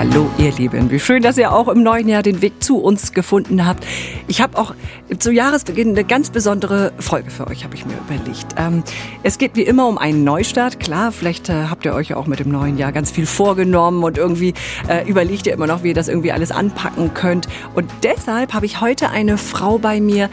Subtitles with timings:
[0.00, 3.12] Hallo ihr Lieben, wie schön, dass ihr auch im neuen Jahr den Weg zu uns
[3.12, 3.86] gefunden habt.
[4.28, 4.74] Ich habe auch
[5.18, 8.54] zu Jahresbeginn eine ganz besondere Folge für euch, habe ich mir überlegt.
[8.56, 8.82] Ähm,
[9.24, 10.80] es geht wie immer um einen Neustart.
[10.80, 14.02] Klar, vielleicht äh, habt ihr euch ja auch mit dem neuen Jahr ganz viel vorgenommen
[14.02, 14.54] und irgendwie
[14.88, 17.46] äh, überlegt ihr immer noch, wie ihr das irgendwie alles anpacken könnt.
[17.74, 20.30] Und deshalb habe ich heute eine Frau bei mir,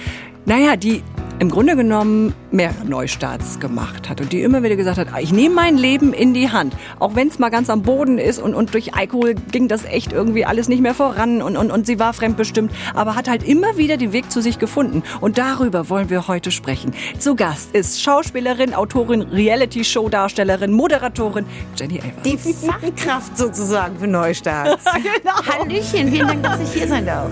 [0.47, 1.03] naja, die
[1.39, 5.53] im Grunde genommen mehrere Neustarts gemacht hat und die immer wieder gesagt hat, ich nehme
[5.53, 8.73] mein Leben in die Hand, auch wenn es mal ganz am Boden ist und, und
[8.73, 12.13] durch Alkohol ging das echt irgendwie alles nicht mehr voran und, und, und sie war
[12.13, 16.29] fremdbestimmt, aber hat halt immer wieder den Weg zu sich gefunden und darüber wollen wir
[16.29, 16.93] heute sprechen.
[17.19, 21.45] Zu Gast ist Schauspielerin, Autorin, Reality-Show-Darstellerin, Moderatorin
[21.75, 22.21] Jenny Elver.
[22.23, 24.85] Die Fachkraft sozusagen für Neustarts.
[24.93, 25.35] genau.
[25.45, 27.29] Hallöchen, vielen Dank, dass ich hier sein darf.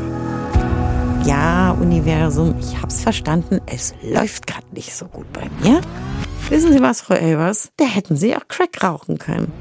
[1.25, 3.59] Ja, Universum, ich hab's verstanden.
[3.66, 5.81] Es läuft gerade nicht so gut bei mir.
[6.49, 7.71] Wissen Sie was, Frau Elvers?
[7.77, 9.52] Da hätten Sie auch Crack rauchen können.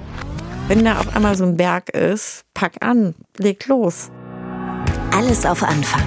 [0.69, 4.11] Wenn da auf einmal so ein Berg ist, pack an, leg los.
[5.13, 6.07] Alles auf Anfang.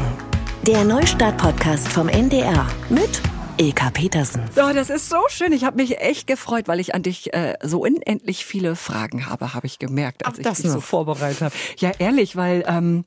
[0.67, 3.21] Der Neustart-Podcast vom NDR mit
[3.57, 4.43] Ilka Petersen.
[4.57, 5.53] Oh, das ist so schön.
[5.53, 9.55] Ich habe mich echt gefreut, weil ich an dich äh, so unendlich viele Fragen habe,
[9.55, 10.73] habe ich gemerkt, als Ach, ich dich noch.
[10.73, 11.55] so vorbereitet habe.
[11.79, 13.05] Ja, ehrlich, weil ähm,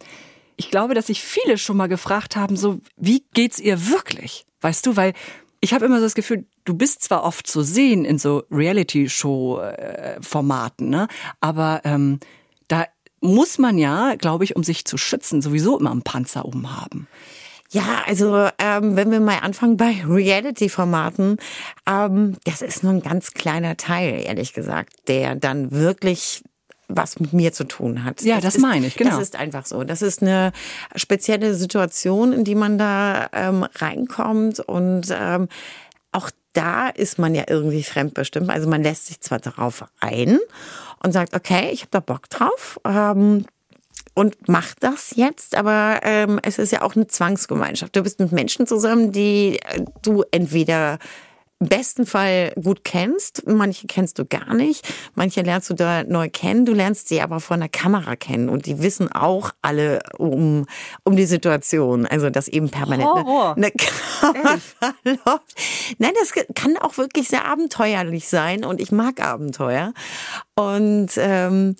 [0.61, 4.45] ich glaube, dass sich viele schon mal gefragt haben, so, wie geht's ihr wirklich?
[4.61, 5.15] Weißt du, weil
[5.63, 10.91] ich habe immer so das Gefühl, du bist zwar oft zu sehen in so Reality-Show-Formaten,
[10.91, 11.09] ne?
[11.41, 12.21] aber ähm,
[12.69, 12.85] da
[13.23, 17.09] muss man ja, glaube ich, um sich zu schützen, sowieso immer einen Panzer umhaben.
[17.71, 21.39] Ja, also ähm, wenn wir mal anfangen bei Reality-Formaten,
[21.87, 26.43] ähm, das ist nur ein ganz kleiner Teil, ehrlich gesagt, der dann wirklich
[26.91, 28.23] was mit mir zu tun hat.
[28.23, 29.11] Ja, das, das meine ich, genau.
[29.11, 29.85] Das ist einfach so.
[29.85, 30.53] Das ist eine
[30.97, 35.49] spezielle Situation, in die man da ähm, reinkommt und ähm,
[36.13, 38.51] auch da ist man ja irgendwie fremdbestimmt.
[38.51, 40.39] Also man lässt sich zwar darauf ein
[41.03, 42.81] und sagt, okay, ich habe da Bock drauf.
[42.85, 43.47] Ähm,
[44.15, 47.95] und macht das jetzt, aber ähm, es ist ja auch eine Zwangsgemeinschaft.
[47.95, 50.99] Du bist mit Menschen zusammen, die äh, du entweder
[51.61, 53.47] besten Fall gut kennst.
[53.47, 54.87] Manche kennst du gar nicht.
[55.15, 56.65] Manche lernst du da neu kennen.
[56.65, 60.67] Du lernst sie aber von der Kamera kennen und die wissen auch alle um,
[61.05, 62.07] um die Situation.
[62.07, 63.57] Also, dass eben permanent Horror.
[63.57, 63.73] eine, eine
[64.41, 65.55] Kamera läuft.
[65.99, 69.93] Nein, das kann auch wirklich sehr abenteuerlich sein und ich mag Abenteuer.
[70.57, 71.77] Und ähm,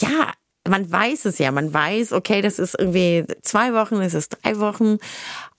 [0.00, 0.32] ja,
[0.68, 4.58] man weiß es ja, man weiß, okay, das ist irgendwie zwei Wochen, es ist drei
[4.58, 4.98] Wochen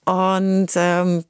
[0.04, 1.24] und ähm,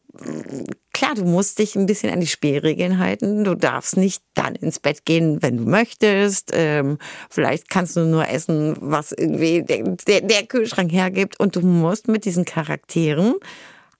[0.96, 3.44] klar, du musst dich ein bisschen an die Spielregeln halten.
[3.44, 6.52] Du darfst nicht dann ins Bett gehen, wenn du möchtest.
[6.54, 6.96] Ähm,
[7.28, 11.38] vielleicht kannst du nur essen, was irgendwie der, der, der Kühlschrank hergibt.
[11.38, 13.34] Und du musst mit diesen Charakteren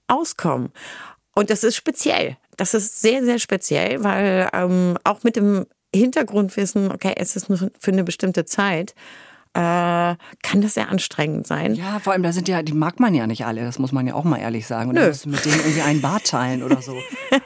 [0.08, 0.70] auskommen.
[1.34, 2.38] Und das ist speziell.
[2.56, 7.58] Das ist sehr, sehr speziell, weil ähm, auch mit dem Hintergrundwissen, okay, es ist nur
[7.78, 8.94] für eine bestimmte Zeit,
[9.56, 11.74] kann das sehr anstrengend sein.
[11.74, 14.06] Ja, vor allem, da sind ja, die mag man ja nicht alle, das muss man
[14.06, 14.90] ja auch mal ehrlich sagen.
[14.90, 16.96] Und dann musst du mit denen irgendwie einen Bart teilen oder so.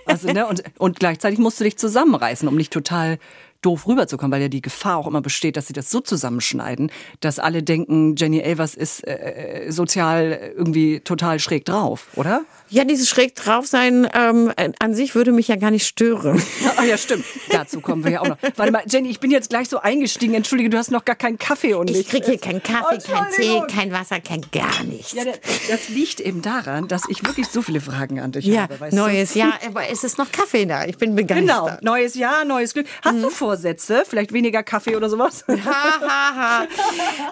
[0.06, 3.18] Also, ne, und, und gleichzeitig musst du dich zusammenreißen, um nicht total
[3.62, 6.90] doof rüberzukommen, weil ja die Gefahr auch immer besteht, dass sie das so zusammenschneiden,
[7.20, 12.42] dass alle denken, Jenny Elvers ist äh, äh sozial irgendwie total schräg drauf, oder?
[12.70, 16.42] Ja, dieses schräg drauf sein ähm, an sich würde mich ja gar nicht stören.
[16.76, 17.24] Ah ja, stimmt.
[17.50, 18.38] Dazu kommen wir ja auch noch.
[18.56, 20.32] Warte mal, Jenny, ich bin jetzt gleich so eingestiegen.
[20.32, 23.32] Entschuldige, du hast noch gar keinen Kaffee und Ich kriege hier keinen Kaffee, oh, keinen
[23.32, 25.12] Tee, kein Wasser, kein gar nichts.
[25.12, 28.80] Ja, das liegt eben daran, dass ich wirklich so viele Fragen an dich ja, habe.
[28.80, 29.40] Weißt neues du?
[29.40, 30.86] Jahr, aber es ist noch Kaffee da.
[30.86, 31.48] Ich bin begeistert.
[31.48, 32.86] Genau, neues Jahr, neues Glück.
[33.02, 33.22] Hast mhm.
[33.22, 34.04] du Vorsätze?
[34.06, 35.44] Vielleicht weniger Kaffee oder sowas?
[35.48, 36.68] Ha, ha, ha.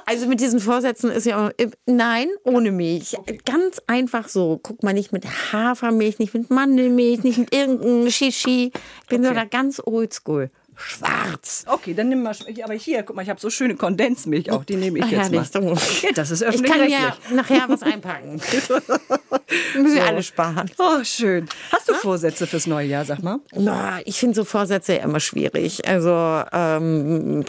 [0.05, 1.51] Also mit diesen Vorsätzen ist ja auch,
[1.87, 3.17] nein, ohne Milch.
[3.47, 4.61] Ganz einfach so.
[4.63, 8.73] Guck mal nicht mit Hafermilch, nicht mit Mandelmilch, nicht mit irgendeinem Shishi.
[9.03, 9.29] Ich bin okay.
[9.29, 10.51] so da ganz oldschool.
[10.81, 11.65] Schwarz.
[11.67, 12.37] Okay, dann nimm mal.
[12.63, 14.65] Aber hier, guck mal, ich habe so schöne Kondensmilch auch.
[14.65, 15.55] Die nehme ich Ach, jetzt herrlich.
[15.55, 15.77] mal.
[16.03, 18.35] Ja, das ist öffentlich Ich kann ja nachher was einpacken.
[19.75, 20.09] Müssen wir so.
[20.09, 20.71] alle sparen.
[20.79, 21.49] Oh, schön.
[21.73, 21.99] Hast du Na?
[21.99, 23.41] Vorsätze fürs neue Jahr, sag mal?
[23.55, 25.87] Na, ich finde so Vorsätze immer schwierig.
[25.89, 27.45] Also, ähm,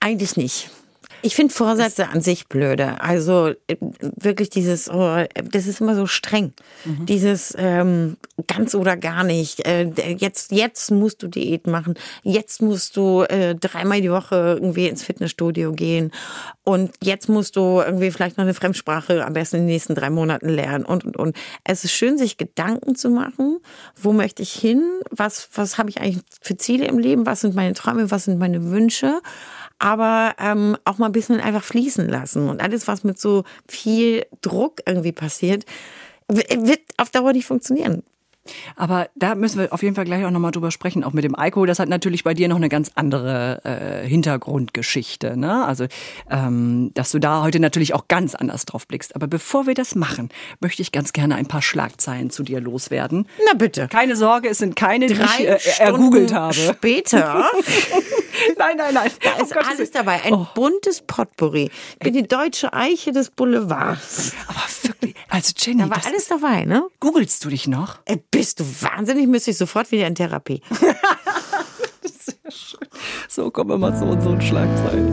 [0.00, 0.70] eigentlich nicht.
[1.24, 3.00] Ich finde Vorsätze an sich blöde.
[3.00, 6.52] Also äh, wirklich dieses, oh, das ist immer so streng.
[6.84, 7.06] Mhm.
[7.06, 8.16] Dieses ähm,
[8.48, 9.66] ganz oder gar nicht.
[9.66, 11.94] Äh, jetzt, jetzt musst du Diät machen.
[12.24, 16.10] Jetzt musst du äh, dreimal die Woche irgendwie ins Fitnessstudio gehen.
[16.64, 20.10] Und jetzt musst du irgendwie vielleicht noch eine Fremdsprache am besten in den nächsten drei
[20.10, 20.84] Monaten lernen.
[20.84, 21.36] Und, und, und.
[21.62, 23.58] Es ist schön, sich Gedanken zu machen.
[23.94, 24.82] Wo möchte ich hin?
[25.10, 27.26] Was, was habe ich eigentlich für Ziele im Leben?
[27.26, 28.10] Was sind meine Träume?
[28.10, 29.20] Was sind meine Wünsche?
[29.82, 32.48] Aber ähm, auch mal ein bisschen einfach fließen lassen.
[32.48, 35.64] Und alles, was mit so viel Druck irgendwie passiert,
[36.28, 38.04] wird auf Dauer nicht funktionieren.
[38.76, 41.34] Aber da müssen wir auf jeden Fall gleich auch nochmal drüber sprechen, auch mit dem
[41.34, 41.66] Alkohol.
[41.66, 45.36] Das hat natürlich bei dir noch eine ganz andere äh, Hintergrundgeschichte.
[45.36, 45.64] Ne?
[45.64, 45.86] Also,
[46.30, 49.14] ähm, dass du da heute natürlich auch ganz anders drauf blickst.
[49.16, 50.28] Aber bevor wir das machen,
[50.60, 53.26] möchte ich ganz gerne ein paar Schlagzeilen zu dir loswerden.
[53.46, 53.88] Na bitte.
[53.88, 56.54] Keine Sorge, es sind keine, die Drei ich äh, ergoogelt habe.
[56.54, 57.44] später
[58.58, 59.10] nein, nein, nein.
[59.22, 60.22] da ist Gottes alles dabei.
[60.24, 61.70] Ein buntes Potpourri.
[61.94, 64.32] Ich bin die deutsche Eiche des Boulevards.
[64.48, 66.86] Aber wirklich, also Jenny, Da war alles dabei, ne?
[67.00, 67.98] googelst du dich noch?
[68.04, 69.28] Ey, bist du wahnsinnig?
[69.28, 70.60] Müsste ich sofort wieder in Therapie.
[73.28, 75.08] So, kommen wir mal zu unseren Schlagzeilen.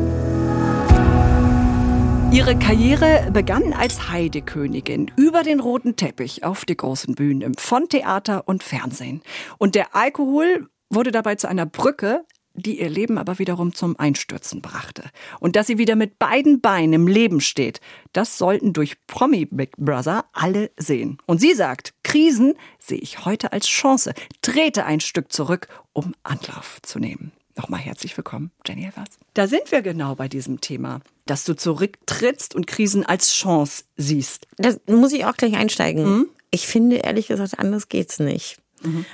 [2.34, 8.46] Ihre Karriere begann als Heidekönigin über den roten Teppich auf die großen Bühnen von Theater
[8.46, 9.22] und Fernsehen.
[9.58, 12.26] Und der Alkohol wurde dabei zu einer Brücke,
[12.62, 15.04] die ihr Leben aber wiederum zum Einstürzen brachte.
[15.40, 17.82] Und dass sie wieder mit beiden Beinen im Leben steht,
[18.14, 21.18] das sollten durch Promi Big Brother alle sehen.
[21.26, 26.80] Und sie sagt, Krisen sehe ich heute als Chance, trete ein Stück zurück, um Anlauf
[26.82, 27.32] zu nehmen.
[27.60, 29.10] Nochmal herzlich willkommen, Jenny Evers.
[29.34, 34.48] Da sind wir genau bei diesem Thema, dass du zurücktrittst und Krisen als Chance siehst.
[34.58, 36.28] Das muss ich auch gleich einsteigen.
[36.52, 38.60] Ich finde ehrlich gesagt, anders geht's nicht.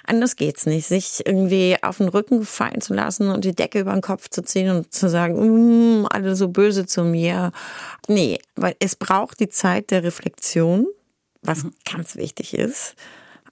[0.05, 3.93] Anders geht's nicht, sich irgendwie auf den Rücken fallen zu lassen und die Decke über
[3.93, 7.51] den Kopf zu ziehen und zu sagen, mm, alle so böse zu mir.
[8.07, 10.87] Nee, weil es braucht die Zeit der Reflexion,
[11.41, 12.95] was ganz wichtig ist,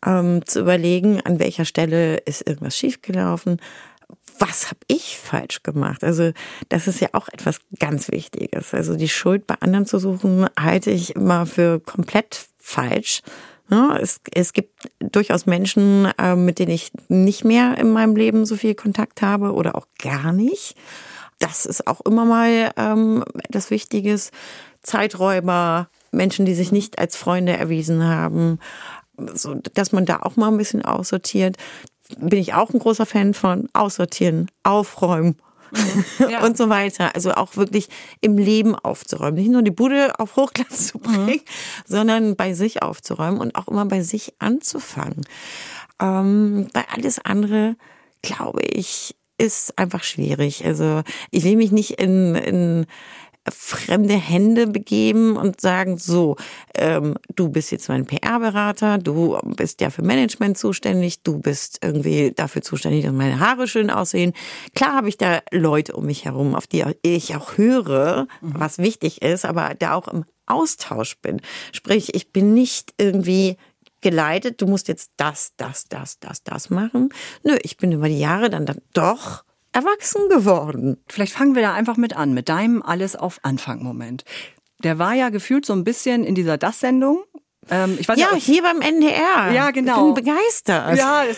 [0.06, 3.60] ähm, zu überlegen, an welcher Stelle ist irgendwas schiefgelaufen.
[4.40, 6.04] Was habe ich falsch gemacht?
[6.04, 6.32] Also
[6.70, 8.74] das ist ja auch etwas ganz Wichtiges.
[8.74, 13.22] Also die Schuld bei anderen zu suchen, halte ich immer für komplett falsch.
[13.70, 18.46] Ja, es, es gibt durchaus Menschen, äh, mit denen ich nicht mehr in meinem Leben
[18.46, 20.76] so viel Kontakt habe oder auch gar nicht.
[21.40, 24.32] Das ist auch immer mal ähm, etwas Wichtiges.
[24.82, 28.60] Zeiträuber, Menschen, die sich nicht als Freunde erwiesen haben,
[29.34, 31.58] so, dass man da auch mal ein bisschen aussortiert.
[32.18, 35.38] Bin ich auch ein großer Fan von aussortieren, aufräumen.
[36.30, 36.44] Ja.
[36.44, 37.16] und so weiter.
[37.16, 37.90] Also auch wirklich
[38.22, 39.36] im Leben aufzuräumen.
[39.36, 41.42] Nicht nur die Bude auf Hochglanz zu bringen,
[41.86, 45.26] sondern bei sich aufzuräumen und auch immer bei sich anzufangen.
[46.00, 47.76] Ähm, bei alles andere,
[48.22, 50.66] glaube ich, ist einfach schwierig.
[50.66, 52.86] Also ich will mich nicht in, in
[53.52, 56.38] fremde Hände begeben und sagen, so,
[56.76, 62.32] ähm, du bist jetzt mein PR-Berater, du bist ja für Management zuständig, du bist irgendwie
[62.32, 64.34] dafür zuständig, dass meine Haare schön aussehen.
[64.76, 69.22] Klar habe ich da Leute um mich herum, auf die ich auch höre, was wichtig
[69.22, 71.42] ist, aber da auch im Austausch bin.
[71.72, 73.58] Sprich, ich bin nicht irgendwie
[74.02, 77.10] geleitet, du musst jetzt das, das, das, das, das machen.
[77.44, 80.98] Nö, ich bin über die Jahre dann, dann doch erwachsen geworden.
[81.08, 84.24] Vielleicht fangen wir da einfach mit an, mit deinem Alles auf Anfang-Moment.
[84.84, 87.24] Der war ja gefühlt so ein bisschen in dieser Das-Sendung.
[87.70, 89.52] Ähm, ich weiß Ja, ja, hier beim NDR.
[89.54, 90.10] Ja, genau.
[90.10, 90.98] Ich bin begeistert.
[90.98, 91.38] Ja, das,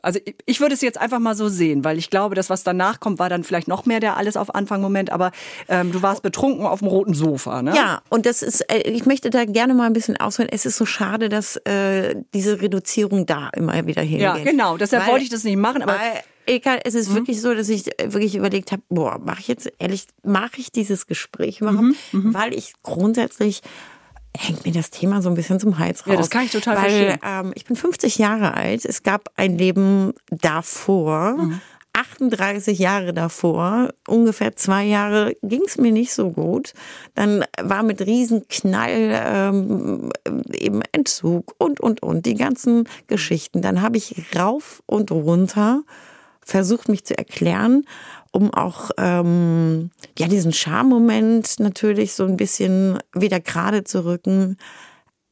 [0.00, 2.62] also ich, ich würde es jetzt einfach mal so sehen, weil ich glaube, das, was
[2.62, 5.32] danach kommt, war dann vielleicht noch mehr der alles auf Anfang-Moment, aber
[5.68, 7.74] ähm, du warst betrunken auf dem roten Sofa, ne?
[7.74, 10.48] Ja, und das ist, äh, ich möchte da gerne mal ein bisschen ausholen.
[10.52, 14.20] Es ist so schade, dass äh, diese Reduzierung da immer wieder hingeht.
[14.20, 14.76] Ja, genau.
[14.76, 17.68] Deshalb Weil- wollte ich das nicht machen, aber Weil, egal, es ist wirklich so, dass
[17.68, 21.94] ich äh, wirklich überlegt habe, boah, mache ich jetzt ehrlich, mache ich dieses Gespräch überhaupt?
[22.12, 23.62] Weil ich grundsätzlich
[24.36, 26.12] hängt mir das Thema so ein bisschen zum Hals raus.
[26.12, 27.18] Ja, das kann ich total Weil, verstehen.
[27.22, 28.84] Ähm, ich bin 50 Jahre alt.
[28.84, 31.36] Es gab ein Leben davor.
[31.36, 31.60] Mhm.
[31.96, 36.74] 38 Jahre davor, ungefähr zwei Jahre, ging es mir nicht so gut.
[37.14, 40.12] Dann war mit Riesenknall ähm,
[40.52, 43.62] eben Entzug und, und, und, die ganzen Geschichten.
[43.62, 45.84] Dann habe ich rauf und runter
[46.46, 47.84] versucht, mich zu erklären,
[48.30, 54.56] um auch ähm, ja diesen Schammoment natürlich so ein bisschen wieder gerade zu rücken.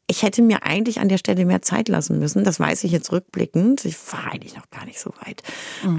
[0.07, 2.45] Ich hätte mir eigentlich an der Stelle mehr Zeit lassen müssen.
[2.45, 3.85] Das weiß ich jetzt rückblickend.
[3.85, 5.43] Ich war eigentlich noch gar nicht so weit.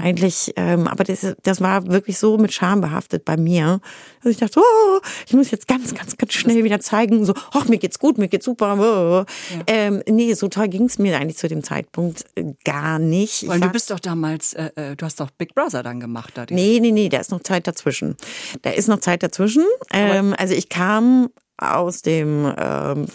[0.00, 3.80] Eigentlich, ähm, aber das, das war wirklich so mit Scham behaftet bei mir,
[4.22, 7.66] dass ich dachte, oh, ich muss jetzt ganz, ganz, ganz schnell wieder zeigen, so, ach,
[7.68, 8.76] mir geht's gut, mir geht's super.
[8.78, 9.24] Oh.
[9.66, 13.42] Ähm, nee, so toll ging's mir eigentlich zu dem Zeitpunkt äh, gar nicht.
[13.42, 16.32] Ich weil du bist doch damals, äh, äh, du hast doch Big Brother dann gemacht.
[16.34, 18.16] Da, Nee, nee, nee, da ist noch Zeit dazwischen.
[18.62, 19.64] Da ist noch Zeit dazwischen.
[19.92, 23.06] Ähm, also ich kam aus dem ähm,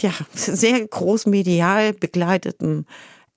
[0.00, 2.86] ja, sehr groß medial begleiteten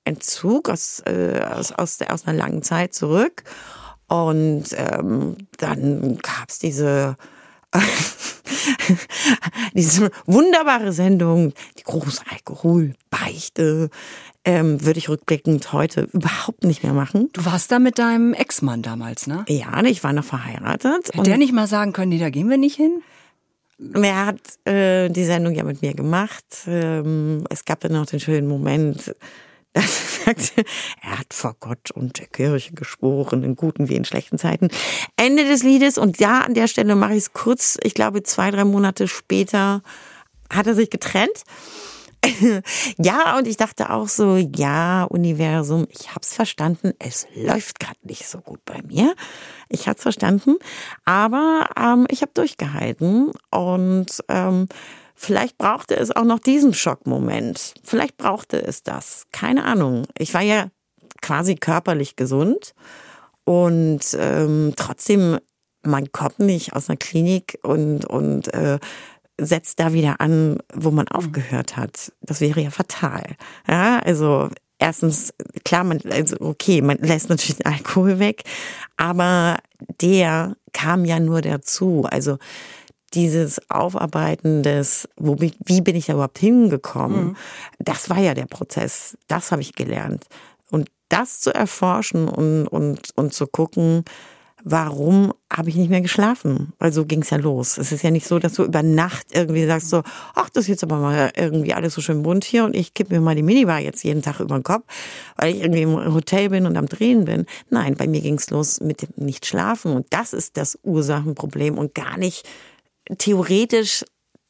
[0.04, 3.44] Entzug aus, äh, aus, aus, der, aus einer langen Zeit zurück.
[4.08, 7.18] Und ähm, dann gab's diese
[9.74, 13.90] diese wunderbare Sendung, die große Alkoholbeichte,
[14.44, 17.30] ähm, würde ich rückblickend heute überhaupt nicht mehr machen.
[17.34, 19.46] Du warst da mit deinem Ex-Mann damals, ne?
[19.48, 21.10] Ja, ich war noch verheiratet.
[21.14, 23.04] Hätte der nicht mal sagen können, nee, da gehen wir nicht hin?
[23.94, 26.46] Er hat äh, die Sendung ja mit mir gemacht.
[26.68, 29.16] Ähm, es gab dann noch den schönen Moment,
[29.74, 30.66] Das sagte,
[31.02, 34.68] er hat vor Gott und der Kirche geschworen, in guten wie in schlechten Zeiten.
[35.16, 35.98] Ende des Liedes.
[35.98, 37.78] Und ja, an der Stelle mache ich es kurz.
[37.84, 39.82] Ich glaube, zwei, drei Monate später
[40.52, 41.44] hat er sich getrennt.
[42.98, 48.28] ja, und ich dachte auch so, ja, Universum, ich hab's verstanden, es läuft gerade nicht
[48.28, 49.16] so gut bei mir.
[49.70, 50.58] Ich hab's verstanden,
[51.04, 54.68] aber ähm, ich habe durchgehalten und ähm,
[55.16, 57.74] vielleicht brauchte es auch noch diesen Schockmoment.
[57.84, 59.26] Vielleicht brauchte es das.
[59.32, 60.06] Keine Ahnung.
[60.18, 60.68] Ich war ja
[61.22, 62.74] quasi körperlich gesund
[63.46, 65.40] und ähm, trotzdem
[65.84, 68.80] man kommt nicht aus einer Klinik und und äh,
[69.42, 71.18] setzt da wieder an, wo man mhm.
[71.18, 72.12] aufgehört hat.
[72.22, 73.36] Das wäre ja fatal.
[73.68, 75.34] Ja, also erstens,
[75.66, 78.44] klar, man, also okay, man lässt natürlich den Alkohol weg,
[78.98, 79.58] aber
[80.02, 82.06] der kam ja nur dazu.
[82.10, 82.38] Also
[83.14, 87.36] dieses Aufarbeiten des, wo, wie bin ich da überhaupt hingekommen, mhm.
[87.80, 89.18] das war ja der Prozess.
[89.28, 90.28] Das habe ich gelernt.
[90.70, 94.06] Und das zu erforschen und, und, und zu gucken,
[94.64, 96.74] warum habe ich nicht mehr geschlafen?
[96.80, 97.78] Weil so ging es ja los.
[97.78, 100.04] Es ist ja nicht so, dass du über Nacht irgendwie sagst so,
[100.34, 103.10] ach, das ist jetzt aber mal irgendwie alles so schön bunt hier und ich kipp
[103.10, 104.84] mir mal die Minibar jetzt jeden Tag über den Kopf,
[105.38, 107.46] weil ich irgendwie im Hotel bin und am Drehen bin.
[107.70, 111.96] Nein, bei mir ging es los mit dem Nicht-Schlafen und das ist das Ursachenproblem und
[111.96, 112.48] gar nicht
[113.18, 114.04] theoretisch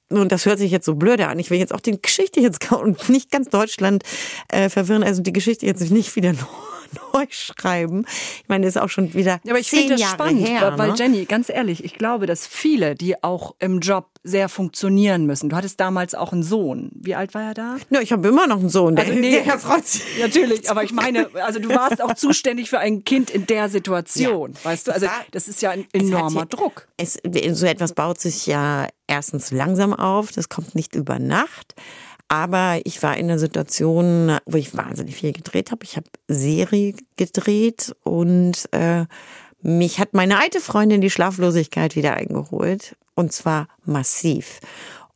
[0.09, 1.39] und das hört sich jetzt so blöde an.
[1.39, 4.03] Ich will jetzt auch die Geschichte jetzt und nicht ganz Deutschland
[4.49, 6.33] äh, verwirren, also die Geschichte jetzt nicht wieder
[7.13, 8.05] neu schreiben.
[8.41, 10.73] Ich meine, das ist auch schon wieder ja, aber ich finde das Jahre spannend, her,
[10.77, 10.95] weil ne?
[10.97, 15.49] Jenny, ganz ehrlich, ich glaube, dass viele, die auch im Job sehr funktionieren müssen.
[15.49, 16.91] Du hattest damals auch einen Sohn.
[16.93, 17.77] Wie alt war er da?
[17.89, 18.95] Ja, ich habe immer noch einen Sohn.
[18.95, 20.03] Der, also, nee, der freut sich.
[20.19, 24.53] Natürlich, aber ich meine, also du warst auch zuständig für ein Kind in der Situation,
[24.53, 24.65] ja.
[24.65, 24.93] weißt du?
[24.93, 26.87] Also das ist ja ein enormer Druck.
[26.97, 27.17] Es,
[27.51, 30.31] so etwas baut sich ja erstens langsam auf.
[30.31, 31.75] Das kommt nicht über Nacht.
[32.31, 35.83] Aber ich war in einer Situation, wo ich wahnsinnig viel gedreht habe.
[35.83, 39.03] Ich habe Serie gedreht und äh,
[39.61, 42.95] mich hat meine alte Freundin die Schlaflosigkeit wieder eingeholt.
[43.15, 44.61] Und zwar massiv.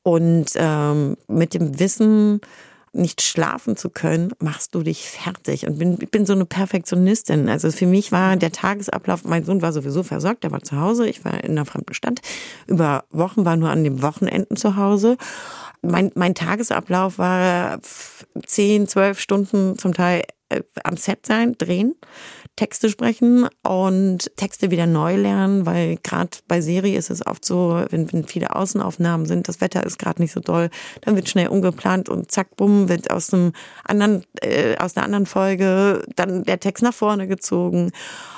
[0.03, 2.41] Und ähm, mit dem Wissen,
[2.91, 5.67] nicht schlafen zu können, machst du dich fertig.
[5.67, 7.47] Und bin, ich bin so eine Perfektionistin.
[7.47, 11.07] Also für mich war der Tagesablauf, mein Sohn war sowieso versorgt, der war zu Hause,
[11.07, 12.19] ich war in einer fremden Stadt.
[12.67, 15.17] Über Wochen war nur an den Wochenenden zu Hause
[15.87, 17.79] mein, mein Tagesablauf war
[18.45, 21.95] zehn, zwölf Stunden zum Teil äh, am Set sein, drehen,
[22.55, 27.83] Texte sprechen und Texte wieder neu lernen, weil gerade bei Serie ist es oft so,
[27.89, 30.69] wenn, wenn viele Außenaufnahmen sind, das Wetter ist gerade nicht so doll,
[31.01, 35.25] dann wird schnell umgeplant und zack, bumm, wird aus einem anderen, äh, aus einer anderen
[35.25, 37.91] Folge dann der Text nach vorne gezogen.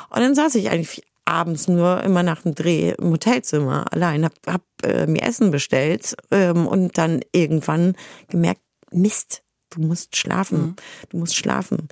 [0.10, 4.34] Und dann saß ich eigentlich abends nur immer nach dem Dreh im Hotelzimmer allein, hab,
[4.48, 7.96] hab äh, mir Essen bestellt ähm, und dann irgendwann
[8.30, 10.76] gemerkt, Mist, du musst schlafen, mhm.
[11.10, 11.90] du musst schlafen.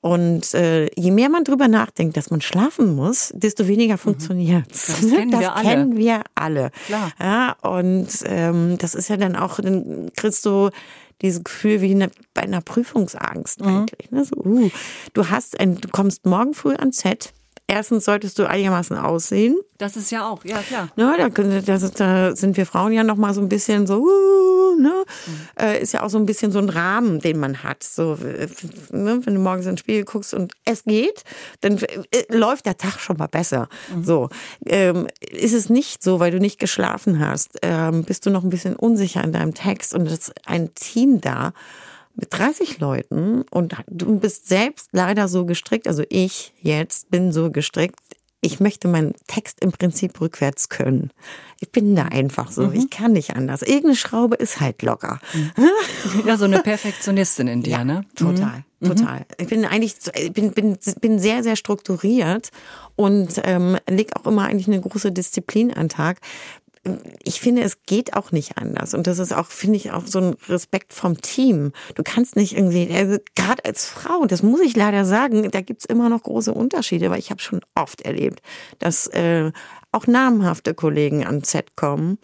[0.00, 3.98] Und äh, je mehr man drüber nachdenkt, dass man schlafen muss, desto weniger mhm.
[3.98, 5.68] funktioniert Das kennen das wir alle.
[5.68, 6.70] Kennen wir alle.
[6.86, 7.12] Klar.
[7.18, 10.70] Ja, und ähm, das ist ja dann auch, dann kriegst du
[11.22, 13.66] dieses Gefühl wie eine, bei einer Prüfungsangst mhm.
[13.66, 14.10] eigentlich.
[14.10, 14.24] Ne?
[14.24, 14.70] So, uh,
[15.14, 17.32] du hast ein, du kommst morgen früh ans Set,
[17.68, 19.58] Erstens solltest du einigermaßen aussehen.
[19.78, 20.88] Das ist ja auch, ja klar.
[20.94, 21.28] Ne, da,
[21.60, 25.04] da, da sind wir Frauen ja noch mal so ein bisschen so, uh, ne?
[25.26, 25.82] Mhm.
[25.82, 27.82] Ist ja auch so ein bisschen so ein Rahmen, den man hat.
[27.82, 28.46] So, äh,
[28.92, 29.20] ne?
[29.24, 31.24] wenn du morgens ins Spiegel guckst und es geht,
[31.60, 33.68] dann äh, läuft der Tag schon mal besser.
[33.94, 34.04] Mhm.
[34.04, 34.28] So
[34.64, 38.50] ähm, ist es nicht so, weil du nicht geschlafen hast, ähm, bist du noch ein
[38.50, 41.52] bisschen unsicher in deinem Text und es ist ein Team da
[42.16, 47.50] mit 30 Leuten und du bist selbst leider so gestrickt, also ich jetzt bin so
[47.50, 48.00] gestrickt,
[48.46, 51.10] ich möchte meinen Text im Prinzip rückwärts können.
[51.58, 52.68] Ich bin da einfach so.
[52.68, 52.74] Mhm.
[52.74, 53.62] Ich kann nicht anders.
[53.62, 55.18] Irgendeine Schraube ist halt locker.
[56.24, 58.02] Ja, so eine Perfektionistin in dir, ja, ne?
[58.14, 58.86] Total, mhm.
[58.86, 59.26] total.
[59.38, 59.96] Ich bin eigentlich,
[60.32, 62.50] bin, bin, bin sehr, sehr strukturiert
[62.94, 66.20] und ähm, leg auch immer eigentlich eine große Disziplin an Tag
[67.22, 68.94] ich finde, es geht auch nicht anders.
[68.94, 71.72] Und das ist auch, finde ich, auch so ein Respekt vom Team.
[71.94, 75.84] Du kannst nicht irgendwie, also gerade als Frau, das muss ich leider sagen, da gibt's
[75.84, 78.40] immer noch große Unterschiede, weil ich habe schon oft erlebt,
[78.78, 79.52] dass äh,
[79.92, 82.18] auch namhafte Kollegen ans Set kommen,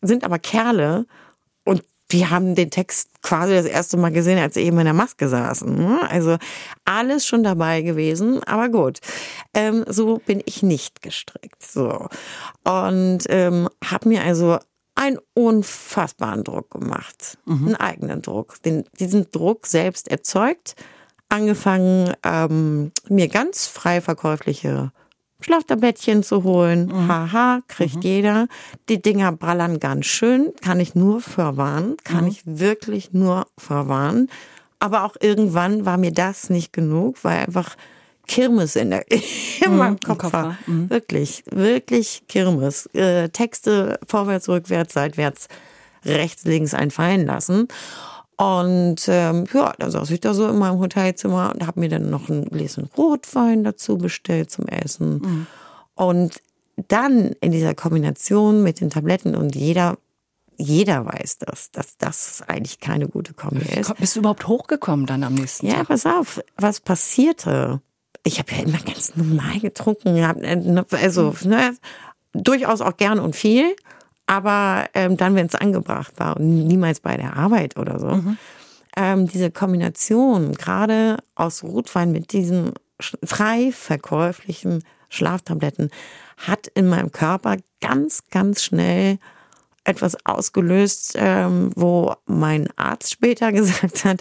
[0.00, 1.06] sind aber Kerle
[2.10, 5.28] wir haben den Text quasi das erste Mal gesehen, als sie eben in der Maske
[5.28, 5.74] saßen.
[5.74, 6.00] Ne?
[6.08, 6.38] Also
[6.84, 9.00] alles schon dabei gewesen, aber gut.
[9.52, 11.62] Ähm, so bin ich nicht gestrickt.
[11.62, 12.08] So.
[12.64, 14.58] Und ähm, habe mir also
[14.94, 17.38] einen unfassbaren Druck gemacht.
[17.44, 17.66] Mhm.
[17.66, 18.62] Einen eigenen Druck.
[18.62, 20.76] Den, diesen Druck selbst erzeugt.
[21.28, 24.92] Angefangen, ähm, mir ganz frei verkäufliche
[25.40, 26.86] Schlaftablettchen zu holen.
[26.86, 27.08] Mhm.
[27.08, 28.02] Haha, kriegt mhm.
[28.02, 28.48] jeder.
[28.88, 30.52] Die Dinger brallern ganz schön.
[30.62, 31.96] Kann ich nur verwarnen.
[32.04, 32.30] Kann mhm.
[32.30, 34.28] ich wirklich nur verwarnen.
[34.80, 37.76] Aber auch irgendwann war mir das nicht genug, weil einfach
[38.26, 39.20] Kirmes in, der, in
[39.66, 40.44] Mhm, meinem Kopf Kopf war.
[40.44, 40.58] war.
[40.66, 40.90] Mhm.
[40.90, 42.86] Wirklich, wirklich Kirmes.
[42.94, 45.48] Äh, Texte vorwärts, rückwärts, seitwärts,
[46.04, 47.68] rechts, links einfallen lassen.
[48.38, 52.08] Und ähm, ja, dann saß ich da so in meinem Hotelzimmer und habe mir dann
[52.08, 55.18] noch ein Gläschen Rotwein dazu bestellt zum Essen.
[55.18, 55.46] Mhm.
[55.96, 56.40] Und
[56.86, 59.98] dann in dieser Kombination mit den Tabletten und jeder,
[60.56, 63.92] jeder weiß das, dass das eigentlich keine gute Kombi ist.
[63.96, 65.88] Bist du überhaupt hochgekommen dann am nächsten Ja, Tag?
[65.88, 67.80] pass auf, was passierte?
[68.22, 71.76] Ich habe ja immer ganz normal getrunken, äh, ne, also ne,
[72.32, 73.74] durchaus auch gern und viel,
[74.28, 78.22] aber ähm, dann, wenn es angebracht war und niemals bei der Arbeit oder so.
[78.94, 82.72] Ähm, diese Kombination, gerade aus Rotwein mit diesen
[83.24, 85.90] frei verkäuflichen Schlaftabletten,
[86.36, 89.18] hat in meinem Körper ganz, ganz schnell
[89.84, 94.20] etwas ausgelöst, ähm, wo mein Arzt später gesagt hat,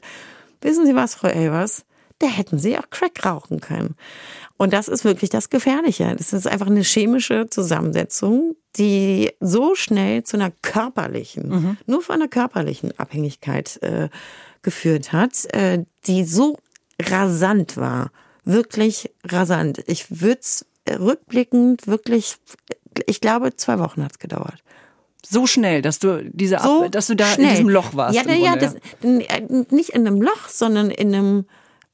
[0.62, 1.84] wissen Sie was, Frau Elvers,
[2.20, 3.96] da hätten Sie auch Crack rauchen können.
[4.58, 6.16] Und das ist wirklich das Gefährliche.
[6.18, 12.28] Das ist einfach eine chemische Zusammensetzung, die so schnell zu einer körperlichen, nur von einer
[12.28, 14.10] körperlichen Abhängigkeit äh,
[14.64, 16.58] geführt hat, äh, die so
[17.02, 18.12] rasant war.
[18.44, 19.84] Wirklich rasant.
[19.88, 22.38] Ich würde es rückblickend wirklich,
[23.06, 24.64] ich glaube, zwei Wochen hat es gedauert.
[25.28, 27.46] So schnell, dass du diese, So Ab dass du da schnell.
[27.48, 28.16] in diesem Loch warst.
[28.16, 29.24] Ja, ja, das, n-
[29.70, 31.46] nicht in einem Loch, sondern in einem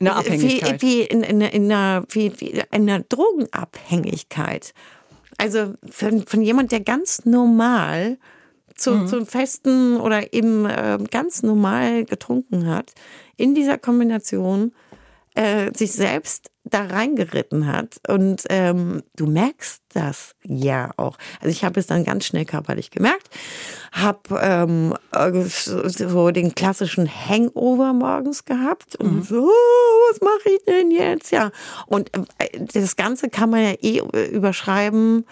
[0.04, 0.82] In einer Abhängigkeit.
[0.82, 4.74] Wie, wie in, in, in einer, wie, wie in einer Drogenabhängigkeit.
[5.38, 8.18] Also von, von jemand, der ganz normal
[8.76, 9.08] zu, Mhm.
[9.08, 12.94] zum Festen oder eben äh, ganz normal getrunken hat,
[13.38, 14.74] in dieser Kombination
[15.36, 18.00] äh, sich selbst da reingeritten hat.
[18.08, 21.18] Und ähm, du merkst das ja auch.
[21.40, 23.30] Also ich habe es dann ganz schnell körperlich gemerkt,
[23.92, 30.64] habe ähm, äh, so den klassischen Hangover morgens gehabt und so, oh, was mache ich
[30.66, 31.32] denn jetzt?
[31.32, 31.52] Ja,
[31.88, 35.26] und äh, das Ganze kann man ja eh überschreiben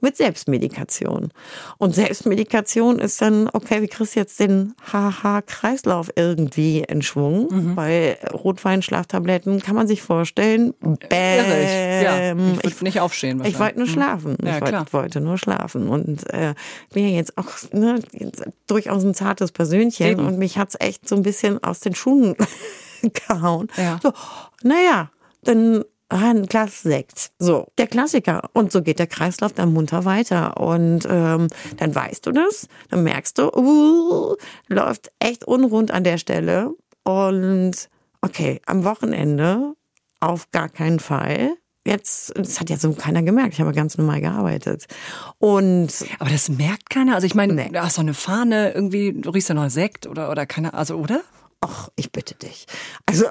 [0.00, 1.30] mit Selbstmedikation.
[1.78, 7.74] Und Selbstmedikation ist dann, okay, wie kriegst du jetzt den HH-Kreislauf irgendwie in Schwung?
[7.74, 11.44] Bei Rotwein, Schlaftabletten kann man sich vorstellen, bäm,
[12.02, 13.42] Ja, ich würde nicht aufstehen.
[13.44, 14.36] ich wollte nur schlafen.
[14.44, 15.88] Ja, ich wollte, wollte nur schlafen.
[15.88, 16.54] Und äh,
[16.92, 18.00] bin ja jetzt auch ne,
[18.66, 20.26] durchaus ein zartes Persönchen Eben.
[20.26, 22.36] und mich hat's echt so ein bisschen aus den Schuhen
[23.28, 23.68] gehauen.
[23.76, 23.98] Ja.
[24.02, 24.12] So,
[24.62, 25.10] naja,
[25.42, 27.30] dann ah, ein Glas Sekt.
[27.38, 28.48] So, der Klassiker.
[28.52, 30.58] Und so geht der Kreislauf dann munter weiter.
[30.60, 34.36] Und ähm, dann weißt du das, dann merkst du, uh,
[34.68, 36.74] läuft echt unrund an der Stelle.
[37.04, 37.88] Und
[38.20, 39.74] okay, am Wochenende
[40.20, 41.54] auf gar keinen Fall.
[41.86, 43.54] Jetzt, das hat ja so keiner gemerkt.
[43.54, 44.86] Ich habe ganz normal gearbeitet.
[45.38, 45.88] Und
[46.18, 47.14] Aber das merkt keiner.
[47.14, 47.70] Also ich meine, Nee.
[47.72, 50.96] da hast du eine Fahne, irgendwie, du riechst ja noch Sekt oder, oder keine, also
[50.96, 51.20] oder?
[51.60, 52.66] Ach, ich bitte dich.
[53.06, 53.26] Also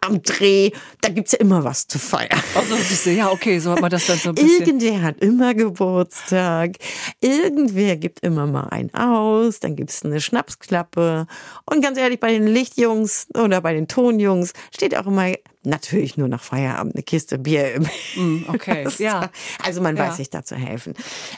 [0.00, 2.40] am Dreh, da gibt's ja immer was zu feiern.
[2.54, 4.60] Also du, ja, okay, so hat man das dann so ein bisschen.
[4.66, 6.76] Irgendwer hat immer Geburtstag.
[7.20, 9.60] Irgendwer gibt immer mal einen aus.
[9.60, 11.26] Dann gibt's eine Schnapsklappe.
[11.70, 15.32] Und ganz ehrlich, bei den Lichtjungs oder bei den Tonjungs steht auch immer
[15.64, 19.30] natürlich nur nach Feierabend eine Kiste Bier im Mm, okay, ja.
[19.64, 20.14] Also man weiß Ja.
[20.14, 20.94] sich da zu helfen.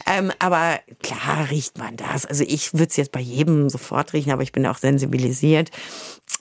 [0.06, 2.26] Ähm, aber klar riecht man das.
[2.26, 5.70] Also ich würde es jetzt bei jedem sofort riechen, aber ich bin auch sensibilisiert.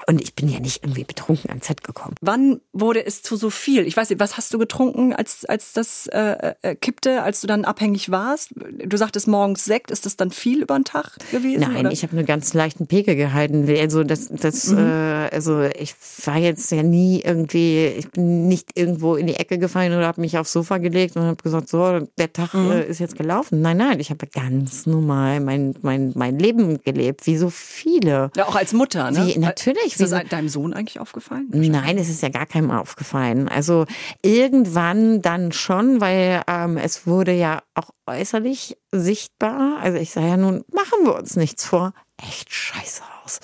[0.09, 2.15] Und ich bin ja nicht irgendwie betrunken ans Set gekommen.
[2.19, 3.85] Wann wurde es zu so viel?
[3.85, 7.47] Ich weiß nicht, was hast du getrunken, als, als das äh, äh, kippte, als du
[7.47, 8.49] dann abhängig warst?
[8.83, 11.59] Du sagtest morgens Sekt, ist das dann viel über den Tag gewesen?
[11.59, 11.91] Nein, oder?
[11.91, 13.69] ich habe einen ganz leichten Pegel gehalten.
[13.79, 15.93] Also das, das, äh, also ich
[16.25, 20.21] war jetzt ja nie irgendwie, ich bin nicht irgendwo in die Ecke gefallen oder habe
[20.21, 23.61] mich aufs Sofa gelegt und habe gesagt, so der Tag äh, ist jetzt gelaufen.
[23.61, 28.31] Nein, nein, ich habe ganz normal mein mein mein Leben gelebt, wie so viele.
[28.35, 29.27] ja, auch als Mutter, ne?
[29.27, 31.47] Wie- natürlich, Ist das deinem Sohn eigentlich aufgefallen?
[31.51, 33.47] Nein, es ist ja gar keinem aufgefallen.
[33.47, 33.85] Also
[34.21, 39.77] irgendwann dann schon, weil ähm, es wurde ja auch äußerlich sichtbar.
[39.81, 43.39] Also ich sage ja nun, machen wir uns nichts vor, echt scheiße aus.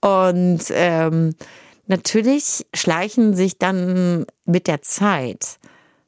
[0.00, 1.34] Und ähm,
[1.86, 5.59] natürlich schleichen sich dann mit der Zeit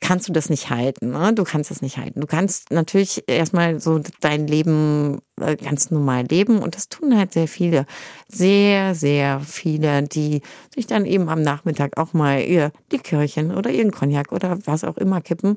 [0.02, 1.12] kannst du das nicht halten.
[1.12, 1.32] Ne?
[1.32, 2.20] Du kannst das nicht halten.
[2.20, 7.32] Du kannst natürlich erstmal so dein Leben äh, ganz normal leben und das tun halt
[7.32, 7.86] sehr viele.
[8.28, 10.42] Sehr, sehr viele, die
[10.74, 14.98] sich dann eben am Nachmittag auch mal ihr Likörchen oder ihren Cognac oder was auch
[14.98, 15.56] immer kippen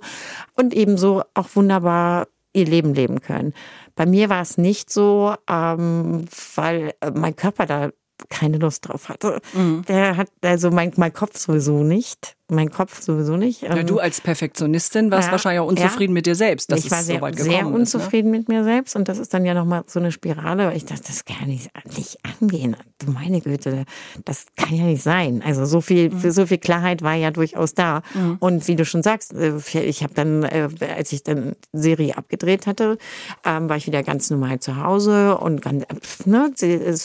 [0.56, 3.54] und ebenso auch wunderbar ihr Leben leben können.
[3.96, 7.90] Bei mir war es nicht so, ähm, weil äh, mein Körper da
[8.30, 9.42] keine Lust drauf hatte.
[9.88, 12.36] Der hat, also mein, mein Kopf sowieso nicht.
[12.50, 13.62] Mein Kopf sowieso nicht.
[13.64, 16.20] Ja, Ähm, du als Perfektionistin warst Ja, wahrscheinlich auch unzufrieden ja.
[16.20, 17.72] mit dir selbst, dass ich war sehr, so weit sehr gekommen ist.
[17.72, 17.80] Ne?
[17.80, 20.86] unzufrieden mit mir selbst und das ist dann ja nochmal so eine Spirale, weil ich
[20.86, 22.76] dachte, das kann ja nicht, nicht angehen.
[23.00, 23.86] Du meine Güte,
[24.26, 25.42] das kann ja nicht sein.
[25.46, 26.32] Also so viel, Mhm.
[26.32, 28.02] so viel Klarheit war ja durchaus da.
[28.40, 32.68] Und wie du schon sagst, äh, ich habe dann, äh, als ich dann Serie abgedreht
[32.68, 32.98] hatte,
[33.44, 35.86] ähm, war ich wieder ganz normal zu Hause und ganz,
[36.26, 36.96] ne, äh,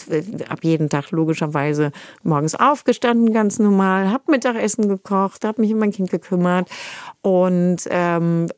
[0.49, 5.93] ab jeden Tag logischerweise morgens aufgestanden, ganz normal, hab Mittagessen gekocht, hab mich um mein
[5.93, 6.69] Kind gekümmert.
[7.23, 8.49] Und ähm,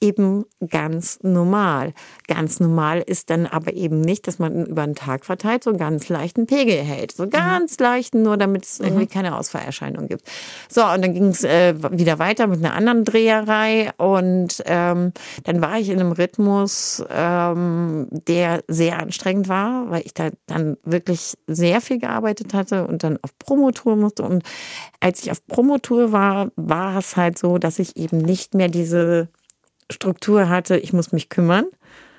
[0.00, 1.92] eben ganz normal.
[2.26, 5.78] Ganz normal ist dann aber eben nicht, dass man über den Tag verteilt so einen
[5.78, 7.12] ganz leichten Pegel hält.
[7.12, 10.22] So ganz leichten, nur damit es irgendwie keine Ausfallerscheinung gibt.
[10.68, 15.12] So, und dann ging es äh, wieder weiter mit einer anderen Dreherei und ähm,
[15.44, 20.78] dann war ich in einem Rhythmus, ähm, der sehr anstrengend war, weil ich da dann
[20.82, 24.22] wirklich sehr viel gearbeitet hatte und dann auf Promotour musste.
[24.22, 24.44] Und
[25.00, 29.28] als ich auf Promotour war, war es halt so, dass ich eben nicht mehr diese
[29.90, 31.66] Struktur hatte, ich muss mich kümmern,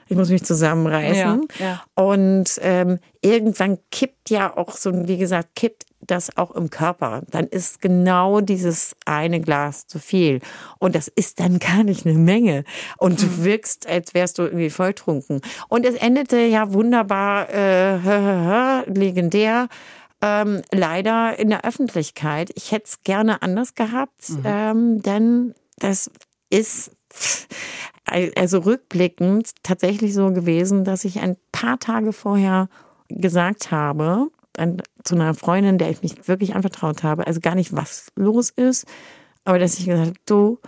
[0.07, 1.47] ich muss mich zusammenreißen.
[1.57, 1.83] Ja, ja.
[1.95, 7.21] Und ähm, irgendwann kippt ja auch so, wie gesagt, kippt das auch im Körper.
[7.29, 10.41] Dann ist genau dieses eine Glas zu viel.
[10.79, 12.65] Und das ist dann gar nicht eine Menge.
[12.97, 15.41] Und du wirkst, als wärst du irgendwie volltrunken.
[15.69, 19.69] Und es endete ja wunderbar, äh, legendär.
[20.23, 22.51] Ähm, leider in der Öffentlichkeit.
[22.55, 26.11] Ich hätte es gerne anders gehabt, ähm, denn das
[26.51, 26.91] ist
[28.35, 32.69] also rückblickend tatsächlich so gewesen, dass ich ein paar Tage vorher
[33.09, 37.75] gesagt habe, an, zu einer Freundin, der ich mich wirklich anvertraut habe, also gar nicht,
[37.75, 38.85] was los ist,
[39.45, 40.59] aber dass ich gesagt habe, du,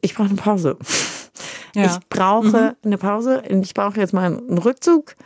[0.00, 0.78] ich brauche eine Pause.
[1.74, 1.86] Ja.
[1.86, 5.16] Ich brauche eine Pause und ich brauche jetzt mal einen Rückzug.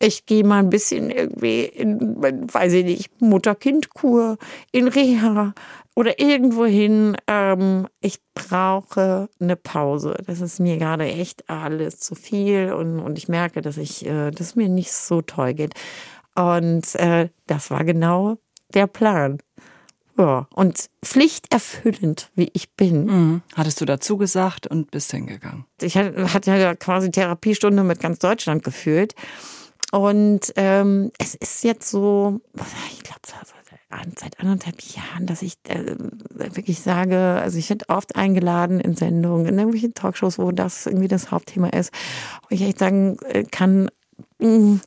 [0.00, 4.38] Ich gehe mal ein bisschen irgendwie in, weiß ich nicht, Mutter-Kind-Kur,
[4.70, 5.54] in Reha
[5.96, 7.16] oder irgendwo hin.
[7.26, 10.16] Ähm, ich brauche eine Pause.
[10.26, 14.30] Das ist mir gerade echt alles zu viel und, und ich merke, dass ich, äh,
[14.30, 15.74] dass mir nicht so toll geht.
[16.36, 18.38] Und äh, das war genau
[18.74, 19.38] der Plan.
[20.16, 23.04] Ja, und pflichterfüllend, wie ich bin.
[23.06, 23.42] Mhm.
[23.54, 25.64] Hattest du dazu gesagt und bist hingegangen.
[25.80, 29.14] Ich hatte hatte ja quasi Therapiestunde mit ganz Deutschland gefühlt.
[29.92, 32.40] Und ähm, es ist jetzt so,
[32.92, 33.20] ich glaube,
[34.18, 35.96] seit anderthalb Jahren, dass ich äh,
[36.30, 41.08] wirklich sage, also ich werde oft eingeladen in Sendungen, in irgendwelchen Talkshows, wo das irgendwie
[41.08, 41.92] das Hauptthema ist.
[42.42, 43.90] Und ich echt sagen äh, kann,
[44.38, 44.80] mh,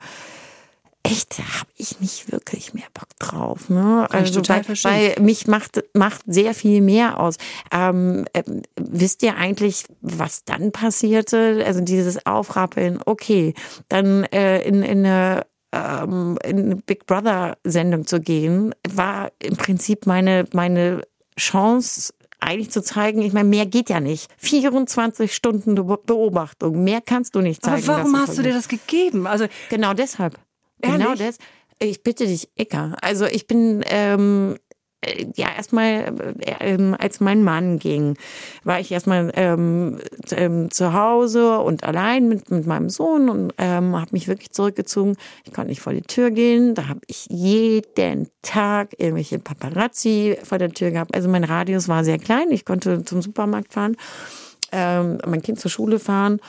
[1.04, 3.70] echt, habe ich nicht wirklich mehr Bock drauf.
[3.70, 4.08] Ne?
[4.10, 4.76] Kann ich total weil,
[5.16, 7.36] weil mich macht, macht sehr viel mehr aus.
[7.72, 8.44] Ähm, äh,
[8.80, 11.64] wisst ihr eigentlich, was dann passierte?
[11.66, 13.54] Also dieses Aufrappeln, okay,
[13.90, 19.56] dann äh, in, in eine ähm, in eine Big Brother Sendung zu gehen, war im
[19.56, 21.02] Prinzip meine, meine
[21.40, 24.28] Chance, eigentlich zu zeigen, ich meine, mehr geht ja nicht.
[24.38, 27.88] 24 Stunden Be- Beobachtung, mehr kannst du nicht zeigen.
[27.88, 29.28] Aber warum hast du dir das gegeben?
[29.28, 30.38] Also Genau deshalb.
[30.82, 31.00] Ehrlich?
[31.00, 31.38] Genau das.
[31.80, 32.96] Ich bitte dich, Eka.
[33.02, 34.56] Also ich bin ähm,
[35.02, 38.18] äh, ja erstmal, äh, ähm, als mein Mann ging,
[38.64, 40.00] war ich erstmal ähm,
[40.32, 45.16] ähm, zu Hause und allein mit, mit meinem Sohn und ähm, habe mich wirklich zurückgezogen.
[45.44, 46.76] Ich konnte nicht vor die Tür gehen.
[46.76, 51.16] Da habe ich jeden Tag irgendwelche Paparazzi vor der Tür gehabt.
[51.16, 52.52] Also mein Radius war sehr klein.
[52.52, 53.98] Ich konnte zum Supermarkt fahren,
[54.72, 56.40] ähm, mein Kind zur Schule fahren.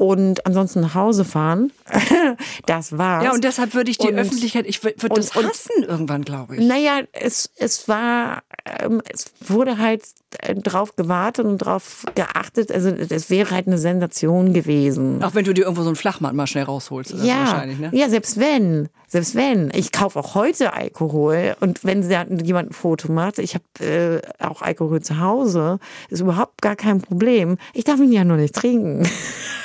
[0.00, 1.72] Und ansonsten nach Hause fahren.
[2.66, 3.24] das war's.
[3.24, 6.54] ja, und deshalb würde ich die Und- Öffentlichkeit, ich würde das und- hassen irgendwann, glaube
[6.54, 6.64] ich.
[6.64, 8.44] Naja, es, es war,
[8.80, 10.04] ähm, es wurde halt
[10.40, 12.70] äh, drauf gewartet und drauf geachtet.
[12.70, 15.20] Also es wäre halt eine Sensation gewesen.
[15.24, 17.14] Auch wenn du dir irgendwo so einen Flachmann mal schnell rausholst.
[17.24, 17.90] Ja, wahrscheinlich, ne?
[17.92, 19.72] ja, selbst wenn, selbst wenn.
[19.74, 24.20] Ich kaufe auch heute Alkohol und wenn da jemand ein Foto macht, ich habe äh,
[24.44, 27.58] auch Alkohol zu Hause, ist überhaupt gar kein Problem.
[27.74, 29.02] Ich darf ihn ja nur nicht trinken.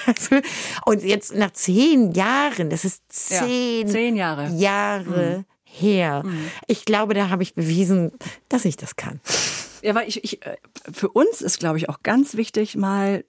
[0.86, 4.50] Und jetzt nach zehn Jahren, das ist Ja, zehn, zehn Jahre.
[4.56, 6.24] Jahre her.
[6.68, 8.12] Ich glaube, da habe ich bewiesen,
[8.50, 9.20] dass ich das kann.
[9.82, 10.58] Ja, weil ich, ich äh,
[10.92, 13.26] für uns ist, glaube ich, auch ganz wichtig, mal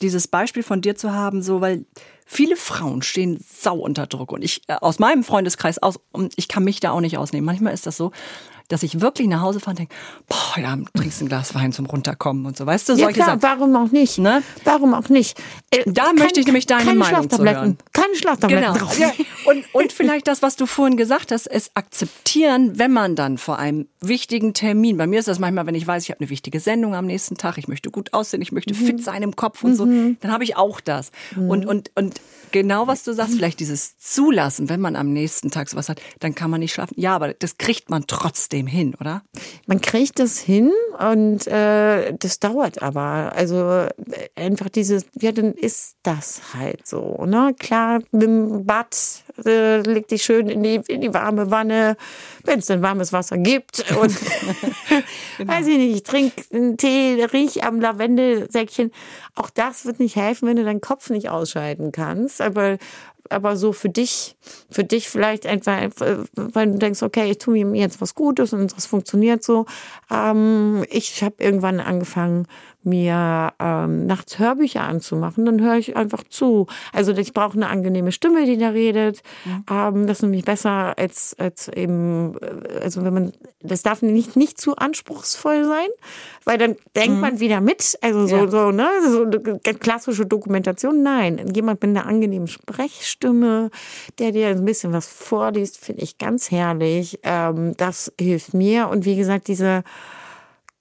[0.00, 1.86] dieses Beispiel von dir zu haben, so, weil
[2.26, 6.48] viele Frauen stehen sau unter Druck und ich äh, aus meinem Freundeskreis aus und ich
[6.48, 7.46] kann mich da auch nicht ausnehmen.
[7.46, 8.12] Manchmal ist das so,
[8.68, 9.94] dass ich wirklich nach Hause fahre und denke,
[10.28, 12.98] boah, heute Abend trinkst du ein Glas Wein zum Runterkommen und so, weißt du, Ja
[12.98, 13.42] solche klar, Sachen.
[13.42, 14.18] warum auch nicht?
[14.18, 14.42] Ne?
[14.64, 15.38] Warum auch nicht?
[15.70, 17.60] Äh, Da möchte ich nämlich deine Meinung zu Schlaftabletten.
[17.62, 17.78] hören.
[17.92, 18.78] Keine Schlaftabletten Genau.
[18.84, 18.98] drauf.
[18.98, 19.12] Ja.
[19.44, 23.58] Und, und vielleicht das, was du vorhin gesagt hast, es akzeptieren, wenn man dann vor
[23.58, 26.60] einem wichtigen Termin, bei mir ist das manchmal, wenn ich weiß, ich habe eine wichtige
[26.60, 29.74] Sendung am nächsten Tag, ich möchte gut aussehen, ich möchte fit sein im Kopf und
[29.74, 31.10] so, dann habe ich auch das.
[31.36, 32.20] Und, und, und
[32.52, 36.34] genau was du sagst, vielleicht dieses Zulassen, wenn man am nächsten Tag sowas hat, dann
[36.34, 36.94] kann man nicht schlafen.
[36.96, 39.22] Ja, aber das kriegt man trotzdem trotzdem hin, oder?
[39.66, 43.32] Man kriegt das hin und äh, das dauert aber.
[43.34, 43.86] Also
[44.34, 47.24] einfach dieses, ja, dann ist das halt so.
[47.26, 47.54] Ne?
[47.58, 48.96] Klar, mit dem Bad
[49.44, 51.96] äh, leg dich schön in die, in die warme Wanne,
[52.44, 53.84] wenn es dann warmes Wasser gibt.
[54.00, 54.16] Und
[55.38, 55.52] genau.
[55.52, 58.92] weiß ich nicht, ich trinke einen Tee, riech am Lavendelsäckchen.
[59.34, 62.40] Auch das wird nicht helfen, wenn du deinen Kopf nicht ausschalten kannst.
[62.40, 62.78] Aber
[63.30, 64.36] aber so für dich,
[64.70, 65.90] für dich vielleicht einfach,
[66.34, 69.66] weil du denkst, okay, ich tue mir jetzt was Gutes und das funktioniert so.
[70.10, 72.46] Ähm, ich habe irgendwann angefangen,
[72.86, 76.66] mir ähm, nachts Hörbücher anzumachen, dann höre ich einfach zu.
[76.92, 79.22] Also ich brauche eine angenehme Stimme, die da redet.
[79.44, 79.64] Mhm.
[79.70, 84.36] Ähm, das ist nämlich besser als, als eben, äh, also wenn man, das darf nicht,
[84.36, 85.88] nicht zu anspruchsvoll sein,
[86.44, 87.20] weil dann denkt mhm.
[87.20, 87.98] man wieder mit.
[88.00, 88.48] Also so, ja.
[88.48, 91.02] so, ne, so eine klassische Dokumentation.
[91.02, 93.70] Nein, jemand mit einer angenehmen Sprechstimme,
[94.18, 97.18] der dir ein bisschen was vorliest, finde ich ganz herrlich.
[97.24, 98.88] Ähm, das hilft mir.
[98.88, 99.82] Und wie gesagt, diese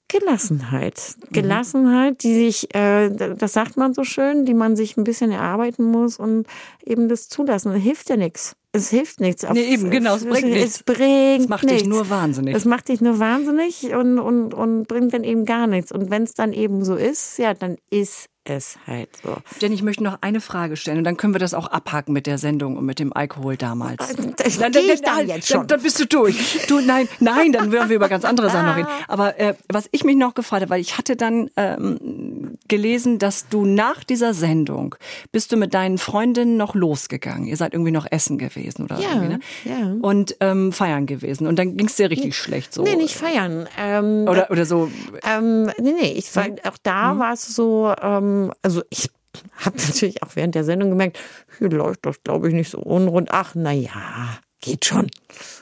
[0.07, 1.15] Gelassenheit.
[1.17, 1.33] Mhm.
[1.33, 5.83] Gelassenheit, die sich, äh, das sagt man so schön, die man sich ein bisschen erarbeiten
[5.83, 6.45] muss und
[6.85, 7.71] eben das zulassen.
[7.73, 8.55] Das hilft ja nichts.
[8.71, 9.45] Es hilft nichts.
[9.53, 10.75] Nee, eben, genau, es bringt nichts.
[10.77, 11.83] Es bringt Es macht nichts.
[11.83, 12.55] dich nur wahnsinnig.
[12.55, 15.91] Es macht dich nur wahnsinnig und, und, und bringt dann eben gar nichts.
[15.91, 19.37] Und wenn es dann eben so ist, ja, dann ist es halt so.
[19.59, 22.27] Jenny, ich möchte noch eine Frage stellen und dann können wir das auch abhaken mit
[22.27, 23.97] der Sendung und mit dem Alkohol damals.
[24.37, 25.59] Das dann, dann, ich dann, jetzt schon.
[25.59, 26.65] Dann, dann, bist du durch.
[26.67, 28.87] Du, nein, nein, dann würden wir über ganz andere Sachen noch reden.
[29.07, 33.49] Aber äh, was ich mich noch gefragt habe, weil ich hatte dann ähm, gelesen, dass
[33.49, 34.95] du nach dieser Sendung
[35.31, 37.45] bist du mit deinen Freundinnen noch losgegangen.
[37.45, 39.39] Ihr seid irgendwie noch essen gewesen oder ja, irgendwie, ne?
[39.63, 39.95] Ja.
[40.01, 41.47] Und ähm, feiern gewesen.
[41.47, 42.83] Und dann ging es dir richtig nee, schlecht so.
[42.83, 43.67] Nee, nicht feiern.
[43.79, 44.91] Ähm, oder, oder so.
[45.23, 47.19] Ähm, nee, nee, ich war, auch da hm.
[47.19, 49.09] war es so, ähm, also ich
[49.57, 51.19] habe natürlich auch während der Sendung gemerkt,
[51.57, 53.29] hier läuft das, glaube ich, nicht so unrund.
[53.31, 55.09] Ach, na ja, geht schon,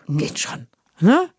[0.08, 0.18] mhm.
[0.18, 0.68] geht schon.
[1.00, 1.30] Ne?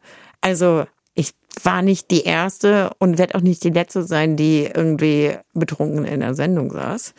[0.40, 5.36] Also ich war nicht die erste und werde auch nicht die letzte sein, die irgendwie
[5.52, 7.14] betrunken in der Sendung saß.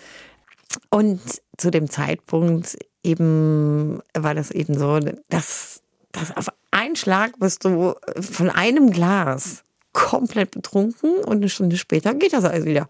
[0.90, 1.22] Und
[1.58, 5.00] zu dem Zeitpunkt eben war das eben so,
[5.30, 11.78] dass, dass auf einen Schlag bist du von einem Glas komplett betrunken und eine Stunde
[11.78, 12.90] später geht das alles wieder.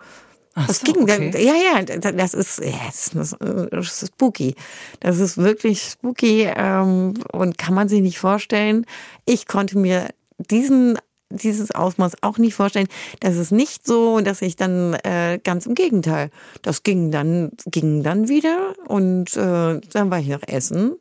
[0.57, 1.31] Ach das so, ging, okay.
[1.45, 3.35] ja, ja, das ist, ja, das ist,
[3.71, 4.55] das ist spooky.
[5.01, 8.85] Das ist wirklich spooky ähm, und kann man sich nicht vorstellen.
[9.25, 10.97] Ich konnte mir diesen
[11.29, 12.87] dieses Ausmaß auch nicht vorstellen.
[13.19, 16.29] Das ist nicht so, dass ich dann äh, ganz im Gegenteil.
[16.61, 20.95] Das ging dann ging dann wieder und äh, dann war ich noch essen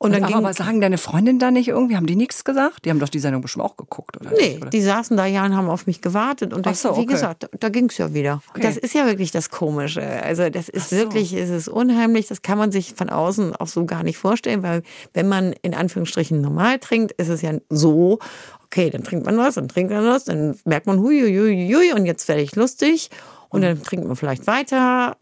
[0.00, 2.84] und dann aber, ging, sagen deine Freundin da nicht irgendwie, haben die nichts gesagt?
[2.84, 4.30] Die haben doch die Sendung bestimmt auch geguckt, oder?
[4.30, 4.70] Nee, nicht, oder?
[4.70, 6.52] die saßen da ja und haben auf mich gewartet.
[6.52, 7.06] Und so, wie okay.
[7.06, 8.40] gesagt, da, da ging es ja wieder.
[8.50, 8.60] Okay.
[8.62, 10.02] Das ist ja wirklich das Komische.
[10.22, 10.96] Also das ist so.
[10.96, 12.28] wirklich, es ist unheimlich.
[12.28, 14.84] Das kann man sich von außen auch so gar nicht vorstellen, weil
[15.14, 18.20] wenn man in Anführungsstrichen normal trinkt, ist es ja so,
[18.66, 21.74] okay, dann trinkt man was, dann trinkt man was, dann merkt man, hui, hui, hui,
[21.74, 23.10] hui und jetzt werde ich lustig.
[23.48, 25.16] Und dann trinkt man vielleicht weiter.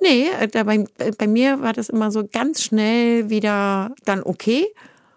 [0.00, 0.84] Nee, äh, bei,
[1.18, 4.66] bei mir war das immer so ganz schnell wieder dann okay.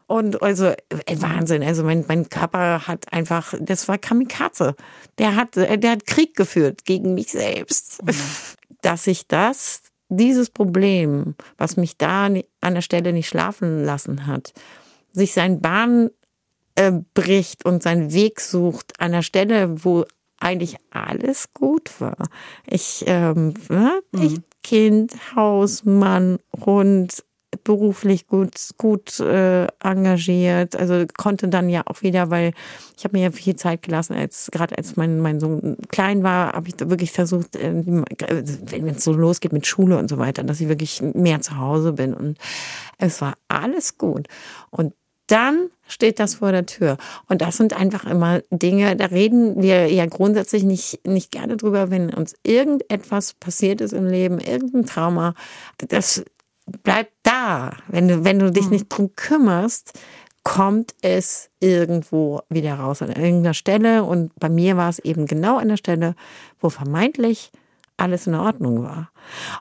[0.08, 0.76] Und also äh,
[1.16, 4.76] Wahnsinn, also mein, mein Körper hat einfach, das war Kamikaze.
[5.18, 8.04] Der hat, äh, der hat Krieg geführt gegen mich selbst.
[8.04, 8.14] Mhm.
[8.82, 14.54] Dass ich das, dieses Problem, was mich da an der Stelle nicht schlafen lassen hat,
[15.14, 16.10] sich seinen Bahn
[16.76, 20.06] äh, bricht und seinen Weg sucht an der Stelle, wo
[20.40, 22.28] eigentlich alles gut war.
[22.68, 24.22] Ich, ähm, ne, mhm.
[24.22, 27.24] ich Kind, Haus, Mann, Hund,
[27.64, 30.76] beruflich gut gut äh, engagiert.
[30.76, 32.54] Also konnte dann ja auch wieder weil
[32.98, 36.54] ich habe mir ja viel Zeit gelassen als gerade als mein mein Sohn klein war
[36.54, 40.44] habe ich da wirklich versucht äh, wenn es so losgeht mit Schule und so weiter
[40.44, 42.14] dass ich wirklich mehr zu Hause bin.
[42.14, 42.38] Und
[42.98, 44.28] es war alles gut.
[44.70, 44.94] Und
[45.28, 46.98] dann steht das vor der Tür.
[47.28, 51.92] Und das sind einfach immer Dinge, da reden wir ja grundsätzlich nicht, nicht gerne drüber,
[51.92, 55.34] wenn uns irgendetwas passiert ist im Leben, irgendein Trauma,
[55.78, 56.24] das
[56.84, 57.74] bleibt da.
[57.88, 58.72] Wenn du, wenn du dich hm.
[58.72, 60.00] nicht drum kümmerst,
[60.44, 64.04] kommt es irgendwo wieder raus an irgendeiner Stelle.
[64.04, 66.16] Und bei mir war es eben genau an der Stelle,
[66.60, 67.52] wo vermeintlich
[67.96, 69.12] alles in Ordnung war.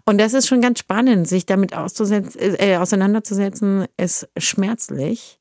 [0.05, 5.39] Und das ist schon ganz spannend, sich damit äh, auseinanderzusetzen, ist schmerzlich.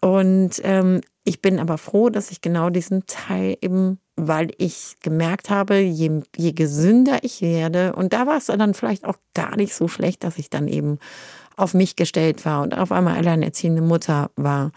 [0.00, 5.50] Und ähm, ich bin aber froh, dass ich genau diesen Teil eben, weil ich gemerkt
[5.50, 9.74] habe, je, je gesünder ich werde, und da war es dann vielleicht auch gar nicht
[9.74, 10.98] so schlecht, dass ich dann eben
[11.56, 14.72] auf mich gestellt war und auf einmal alleinerziehende Mutter war,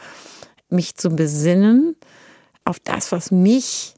[0.70, 1.96] mich zu besinnen
[2.64, 3.96] auf das, was mich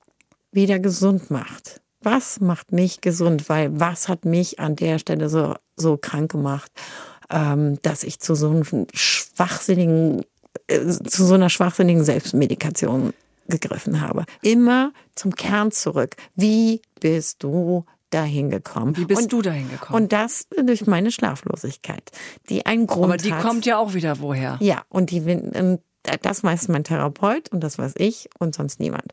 [0.51, 1.81] wieder gesund macht.
[2.01, 3.47] Was macht mich gesund?
[3.47, 6.71] Weil was hat mich an der Stelle so, so krank gemacht,
[7.29, 10.23] ähm, dass ich zu so einem schwachsinnigen
[11.07, 13.13] zu so einer schwachsinnigen Selbstmedikation
[13.47, 14.25] gegriffen habe.
[14.41, 16.15] Immer zum Kern zurück.
[16.35, 18.95] Wie bist du dahin gekommen?
[18.97, 20.03] Wie bist und, du dahin gekommen?
[20.03, 22.11] Und das durch meine Schlaflosigkeit,
[22.49, 23.41] die einen Grund Aber die hat.
[23.41, 24.57] kommt ja auch wieder woher?
[24.61, 25.79] Ja, und die und
[26.23, 29.11] das weiß mein Therapeut und das weiß ich und sonst niemand.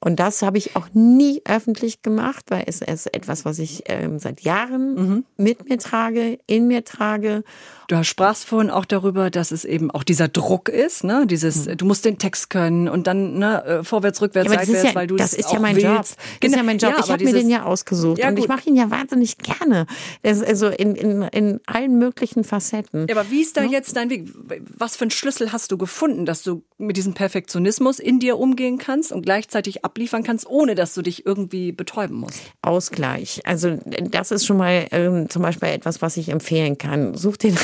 [0.00, 4.18] Und das habe ich auch nie öffentlich gemacht, weil es ist etwas, was ich ähm,
[4.20, 5.24] seit Jahren Mhm.
[5.36, 7.42] mit mir trage, in mir trage.
[7.90, 11.26] Du sprachst vorhin auch darüber, dass es eben auch dieser Druck ist, ne?
[11.26, 14.52] Dieses, du musst den Text können und dann ne, äh, vorwärts, rückwärts, Mhm.
[14.54, 15.86] Ja, das seitwärts, ja, weil du das es ist ja mein willst.
[15.88, 15.96] Job.
[15.98, 16.56] Das ist Genau.
[16.56, 16.92] ja mein Job.
[16.96, 19.86] Ja, ich habe mir den ja ausgesucht Ja, und ich mache ihn ja wahnsinnig gerne.
[20.22, 23.06] Das also in, in, in allen möglichen Facetten.
[23.08, 24.28] Ja, aber wie ist da jetzt dein Weg?
[24.76, 28.78] Was für einen Schlüssel hast du gefunden, dass du mit diesem Perfektionismus in dir umgehen
[28.78, 32.40] kannst und gleichzeitig abliefern kannst, ohne dass du dich irgendwie betäuben musst?
[32.62, 33.40] Ausgleich.
[33.44, 33.78] Also
[34.10, 37.14] das ist schon mal ähm, zum Beispiel etwas, was ich empfehlen kann.
[37.14, 37.56] Such den,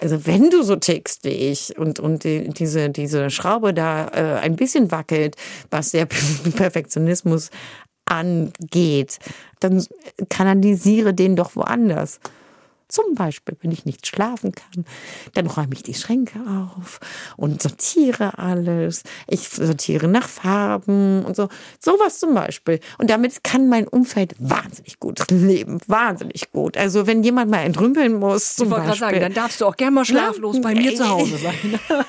[0.00, 4.40] also wenn du so tickst wie ich und und die, diese diese Schraube da äh,
[4.40, 5.36] ein bisschen wackelt,
[5.70, 6.06] was der
[6.56, 7.50] Perfektionismus
[8.04, 9.18] angeht,
[9.60, 9.84] dann
[10.28, 12.20] kanalisiere den doch woanders.
[12.92, 14.84] Zum Beispiel, wenn ich nicht schlafen kann,
[15.32, 17.00] dann räume ich die Schränke auf
[17.38, 19.02] und sortiere alles.
[19.26, 21.48] Ich sortiere nach Farben und so.
[21.80, 22.80] Sowas zum Beispiel.
[22.98, 25.78] Und damit kann mein Umfeld wahnsinnig gut leben.
[25.86, 26.76] Wahnsinnig gut.
[26.76, 28.96] Also wenn jemand mal entrümpeln muss, zum Ich Beispiel.
[28.98, 31.54] sagen, dann darfst du auch gerne mal schlaflos bei mir zu Hause sein.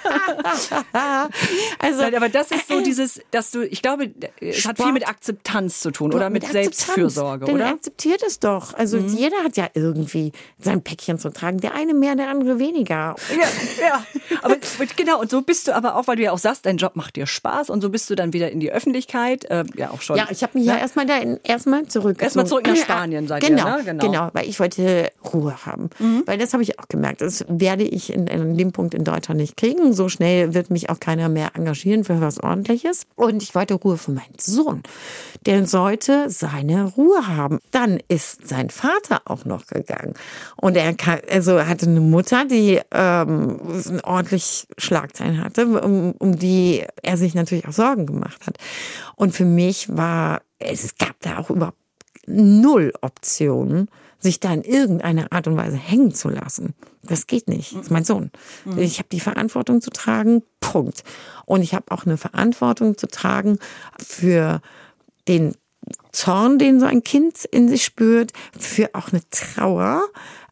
[1.80, 4.94] also, Nein, aber das ist so dieses, dass du, ich glaube, es hat viel Sport.
[4.94, 6.78] mit Akzeptanz zu tun oder mit, Akzeptanz.
[6.78, 7.68] Selbstfürsorge, Dann oder?
[7.68, 7.74] Mhm.
[7.76, 8.74] akzeptiert es doch.
[8.74, 11.60] Also jeder hat ja irgendwie sein Päckchen zu tragen.
[11.60, 13.16] Der eine mehr, der andere weniger.
[13.30, 13.48] Ja,
[13.82, 14.06] ja.
[14.42, 14.58] Aber
[14.96, 17.16] genau, und so bist du aber auch, weil du ja auch sagst, dein Job macht
[17.16, 19.46] dir Spaß und so bist du dann wieder in die Öffentlichkeit.
[19.46, 20.18] Äh, ja, auch schon.
[20.18, 22.22] Ja, ich habe mich ja erstmal da erstmal zurück.
[22.22, 23.84] Erstmal zurück nach Spanien seid ihr, genau, ne?
[23.84, 24.08] Genau.
[24.08, 24.12] Mhm.
[24.12, 25.90] Genau, weil ich wollte Ruhe haben.
[26.26, 27.22] Weil das habe ich auch gemerkt.
[27.22, 29.94] Das werde ich in, in dem Punkt in Deutschland nicht kriegen.
[29.94, 33.06] So schnell wird mich auch keiner mehr engagieren für was ordentliches.
[33.16, 34.84] Und ich wollte Ruhe für meinen Sohn.
[35.46, 37.60] Der sollte seine Ruhe haben.
[37.72, 40.14] Dann ist sein Vater auch noch gegangen.
[40.64, 43.60] Und er kann, also hatte eine Mutter, die ähm,
[44.04, 48.56] ordentlich Schlagzeilen hatte, um, um die er sich natürlich auch Sorgen gemacht hat.
[49.18, 51.78] Und für mich war, es gab da auch überhaupt
[52.28, 56.74] null Optionen, sich da in irgendeiner Art und Weise hängen zu lassen.
[57.02, 57.74] Das geht nicht.
[57.74, 58.32] Das ist mein Sohn.
[58.78, 61.04] Ich habe die Verantwortung zu tragen, Punkt.
[61.46, 63.60] Und ich habe auch eine Verantwortung zu tragen
[64.00, 64.62] für
[65.28, 65.56] den
[66.14, 70.04] Zorn, den so ein Kind in sich spürt, für auch eine Trauer,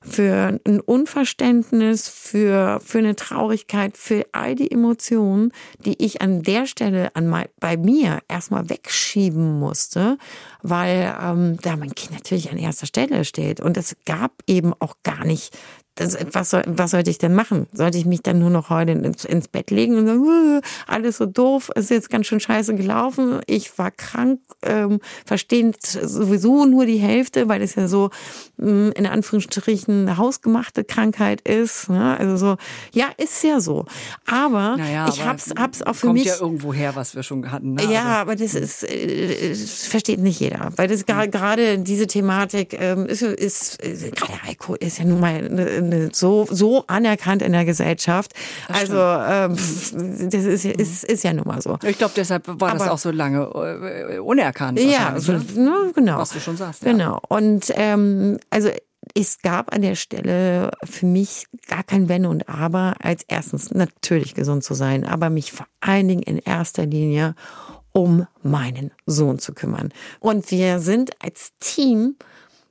[0.03, 5.51] für ein Unverständnis, für, für eine Traurigkeit, für all die Emotionen,
[5.85, 10.17] die ich an der Stelle an mein, bei mir erstmal wegschieben musste,
[10.63, 13.61] weil ähm, da mein Kind natürlich an erster Stelle steht.
[13.61, 15.55] Und es gab eben auch gar nicht
[15.95, 17.67] das, was, soll, was sollte ich denn machen?
[17.73, 21.17] Sollte ich mich dann nur noch heute ins, ins Bett legen und sagen, "Äh, alles
[21.17, 26.85] so doof, ist jetzt ganz schön scheiße gelaufen, ich war krank, ähm, verstehen sowieso nur
[26.85, 28.09] die Hälfte, weil es ja so
[28.57, 31.89] mh, in Anführungsstrichen eine hausgemachte Krankheit ist.
[31.89, 32.17] Ne?
[32.17, 32.55] Also so,
[32.93, 33.85] ja, ist ja so.
[34.25, 36.27] Aber Naja, ich aber hab's, hab's auch für kommt mich.
[36.27, 37.73] ja irgendwo her, was wir schon hatten.
[37.73, 37.83] Ne?
[37.91, 40.71] Ja, Also, aber das ist, äh, versteht nicht jeder.
[40.77, 45.19] Weil das gra- gerade diese Thematik ähm, ist, ist, ist gerade Heiko ist ja nun
[45.19, 45.80] mal eine,
[46.13, 48.33] so, so anerkannt in der Gesellschaft.
[48.67, 49.55] also ähm,
[50.29, 51.77] das ist, ist, ist ja nun mal so.
[51.83, 54.79] ich glaube, deshalb war das Aber- auch so lange äh, unerkannt.
[54.79, 55.43] Ja, so, ne?
[55.55, 56.17] ne, genau.
[56.17, 56.91] Was du schon sagst, ja.
[56.91, 57.19] Genau.
[57.29, 58.69] Und ähm, also
[59.15, 64.35] es gab an der Stelle für mich gar kein Wenn und Aber, als erstens natürlich
[64.35, 67.35] gesund zu sein, aber mich vor allen Dingen in erster Linie
[67.93, 69.89] um meinen Sohn zu kümmern.
[70.19, 72.15] Und wir sind als Team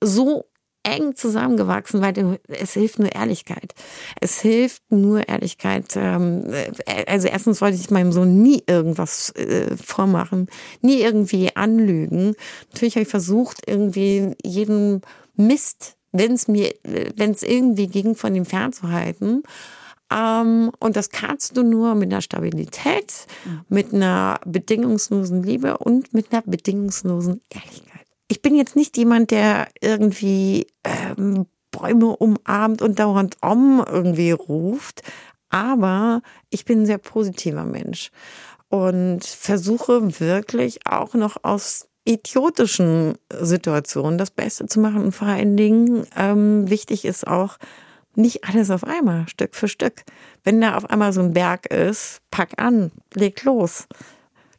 [0.01, 0.47] so
[0.83, 3.75] eng zusammengewachsen, weil es hilft nur Ehrlichkeit.
[4.21, 5.95] Es hilft nur Ehrlichkeit.
[5.97, 10.49] ähm, äh, Also erstens wollte ich meinem Sohn nie irgendwas äh, vormachen,
[10.81, 12.35] nie irgendwie anlügen.
[12.73, 15.03] Natürlich habe ich versucht, irgendwie jeden
[15.37, 16.75] Mist, wenn es mir,
[17.17, 19.43] wenn es irgendwie ging, von ihm fernzuhalten.
[20.13, 23.27] Ähm, und das kannst du nur mit einer Stabilität,
[23.69, 27.90] mit einer bedingungslosen Liebe und mit einer bedingungslosen Ehrlichkeit.
[28.31, 35.03] Ich bin jetzt nicht jemand, der irgendwie ähm, Bäume umarmt und dauernd Om irgendwie ruft,
[35.49, 38.13] aber ich bin ein sehr positiver Mensch
[38.69, 45.57] und versuche wirklich auch noch aus idiotischen Situationen das Beste zu machen und vor allen
[45.57, 47.59] Dingen ähm, wichtig ist auch,
[48.15, 50.03] nicht alles auf einmal, Stück für Stück.
[50.45, 53.89] Wenn da auf einmal so ein Berg ist, pack an, leg los.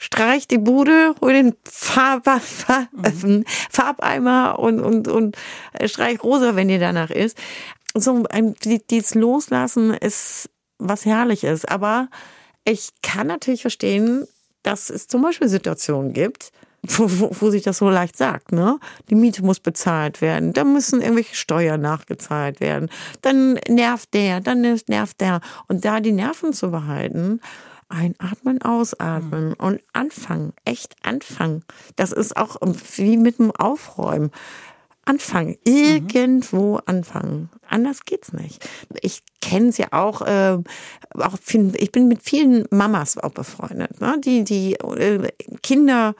[0.03, 2.87] Streich die Bude, hol den Farb, Farb,
[3.23, 3.43] Mhm.
[3.69, 5.37] Farbeimer und, und, und
[5.73, 7.37] äh, streich rosa, wenn dir danach ist.
[7.93, 10.49] So ein, die- dieses Loslassen ist
[10.79, 11.65] was Herrliches.
[11.65, 12.09] Aber
[12.65, 14.25] ich kann natürlich verstehen,
[14.63, 18.79] dass es zum Beispiel Situationen gibt, wo, wo, wo sich das so leicht sagt, ne?
[19.11, 22.89] Die Miete muss bezahlt werden, da müssen irgendwelche Steuern nachgezahlt werden,
[23.21, 25.41] dann nervt der, dann nervt der.
[25.67, 27.39] Und da die Nerven zu behalten,
[27.91, 29.55] einatmen, ausatmen mhm.
[29.57, 31.63] und anfangen, echt anfangen.
[31.95, 32.57] Das ist auch
[32.95, 34.31] wie mit dem Aufräumen.
[35.03, 36.81] Anfangen, irgendwo mhm.
[36.85, 37.49] anfangen.
[37.67, 38.67] Anders geht's nicht.
[39.01, 40.59] Ich kenne es ja auch, äh,
[41.15, 44.17] auch ich bin mit vielen Mamas auch befreundet, ne?
[44.23, 45.31] die die äh,
[45.63, 46.13] Kinder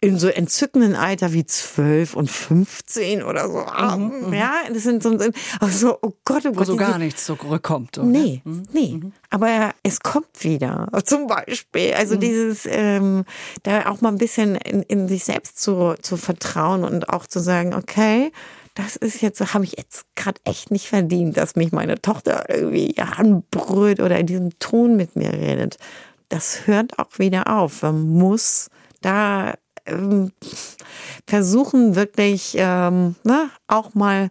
[0.00, 3.96] in so entzückenden Alter wie zwölf und 15 oder so.
[3.96, 5.18] Mhm, mhm, ja, das sind so,
[5.58, 6.56] also, oh Gott, oh Gott.
[6.56, 7.96] Wo so gar nichts zurückkommt.
[7.96, 8.06] Oder?
[8.06, 8.64] Nee, mhm.
[8.72, 9.00] nee.
[9.02, 9.12] Mhm.
[9.30, 10.88] Aber es kommt wieder.
[11.04, 11.94] Zum Beispiel.
[11.94, 12.20] Also mhm.
[12.20, 13.24] dieses, ähm,
[13.62, 17.40] da auch mal ein bisschen in, in sich selbst zu, zu vertrauen und auch zu
[17.40, 18.32] sagen, okay,
[18.74, 22.94] das ist jetzt, habe ich jetzt gerade echt nicht verdient, dass mich meine Tochter irgendwie
[22.98, 25.78] anbrüllt oder in diesem Ton mit mir redet.
[26.28, 27.80] Das hört auch wieder auf.
[27.80, 28.68] Man muss
[29.00, 29.54] da
[29.86, 30.32] ähm,
[31.26, 34.30] versuchen wirklich ähm, ne, auch mal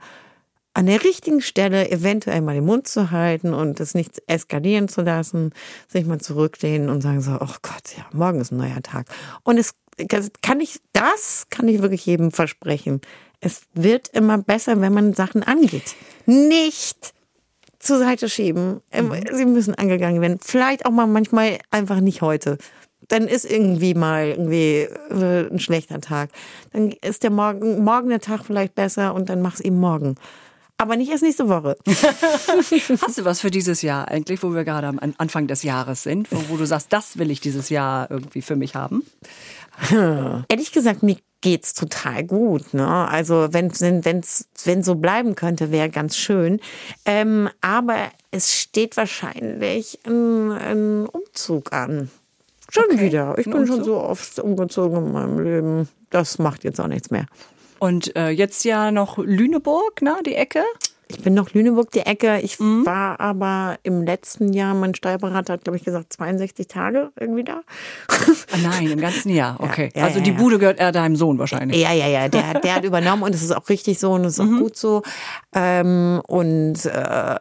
[0.74, 5.02] an der richtigen Stelle eventuell mal den Mund zu halten und es nicht eskalieren zu
[5.02, 5.54] lassen,
[5.88, 9.08] sich mal zurücklehnen und sagen so, oh Gott, ja, morgen ist ein neuer Tag.
[9.44, 9.74] Und es
[10.42, 13.00] kann ich, das kann ich wirklich jedem versprechen.
[13.40, 15.96] Es wird immer besser, wenn man Sachen angeht.
[16.26, 17.14] Nicht
[17.80, 18.82] zur Seite schieben.
[18.92, 19.24] Ähm, mhm.
[19.32, 20.40] Sie müssen angegangen werden.
[20.42, 22.58] Vielleicht auch mal manchmal einfach nicht heute
[23.08, 26.30] dann ist irgendwie mal irgendwie äh, ein schlechter Tag.
[26.74, 30.16] Dann ist der morgen, morgen der Tag vielleicht besser und dann mach's eben morgen.
[30.78, 31.78] Aber nicht erst nächste Woche.
[31.88, 36.30] Hast du was für dieses Jahr eigentlich, wo wir gerade am Anfang des Jahres sind,
[36.32, 39.04] wo, wo du sagst, das will ich dieses Jahr irgendwie für mich haben?
[40.50, 42.74] Ehrlich gesagt, mir geht's total gut.
[42.74, 42.88] Ne?
[42.88, 46.60] Also wenn wenn's, wenn so bleiben könnte, wäre ganz schön.
[47.06, 52.10] Ähm, aber es steht wahrscheinlich ein, ein Umzug an.
[52.76, 53.06] Schon okay.
[53.06, 53.38] wieder.
[53.38, 55.90] Ich bin schon so oft umgezogen in meinem Leben.
[56.10, 57.26] Das macht jetzt auch nichts mehr.
[57.80, 60.62] Und äh, jetzt ja noch Lüneburg, ne, die Ecke?
[61.08, 62.40] Ich bin noch Lüneburg die Ecke.
[62.42, 62.86] Ich mhm.
[62.86, 67.62] war aber im letzten Jahr, mein Steuerberater hat, glaube ich, gesagt, 62 Tage irgendwie da.
[68.10, 69.58] Ah, nein, im ganzen Jahr.
[69.66, 69.90] Okay.
[69.94, 71.82] Ja, ja, also die ja, Bude gehört eher deinem Sohn wahrscheinlich.
[71.82, 72.28] Ja, ja, ja.
[72.28, 74.56] Der, der hat übernommen und es ist auch richtig so und es ist mhm.
[74.56, 75.02] auch gut so.
[75.54, 77.36] Ähm, und äh,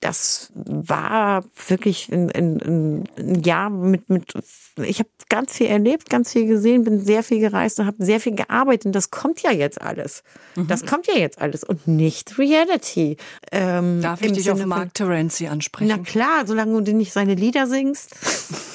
[0.00, 4.32] das war wirklich ein, ein, ein Jahr mit, mit
[4.76, 8.20] ich habe ganz viel erlebt, ganz viel gesehen, bin sehr viel gereist und habe sehr
[8.20, 8.86] viel gearbeitet.
[8.86, 10.22] Und das kommt ja jetzt alles.
[10.56, 10.66] Mhm.
[10.66, 13.16] Das kommt ja jetzt alles und nicht Reality.
[13.50, 15.92] Ähm, Darf ich dich Sinne auf Mark Terenzi ansprechen?
[15.94, 18.14] Na klar, solange du nicht seine Lieder singst.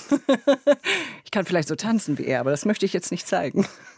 [1.25, 3.65] ich kann vielleicht so tanzen wie er, aber das möchte ich jetzt nicht zeigen.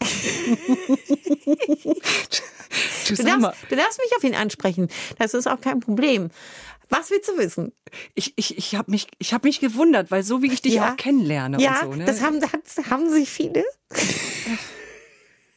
[3.08, 4.88] du, darfst, du darfst mich auf ihn ansprechen.
[5.18, 6.30] Das ist auch kein Problem.
[6.90, 7.72] Was willst du wissen?
[8.14, 10.92] Ich, ich, ich habe mich, hab mich gewundert, weil so wie ich dich ja.
[10.92, 11.94] auch kennenlerne ja, und so.
[11.96, 12.04] Ne?
[12.04, 13.64] Das haben, das haben sie viele.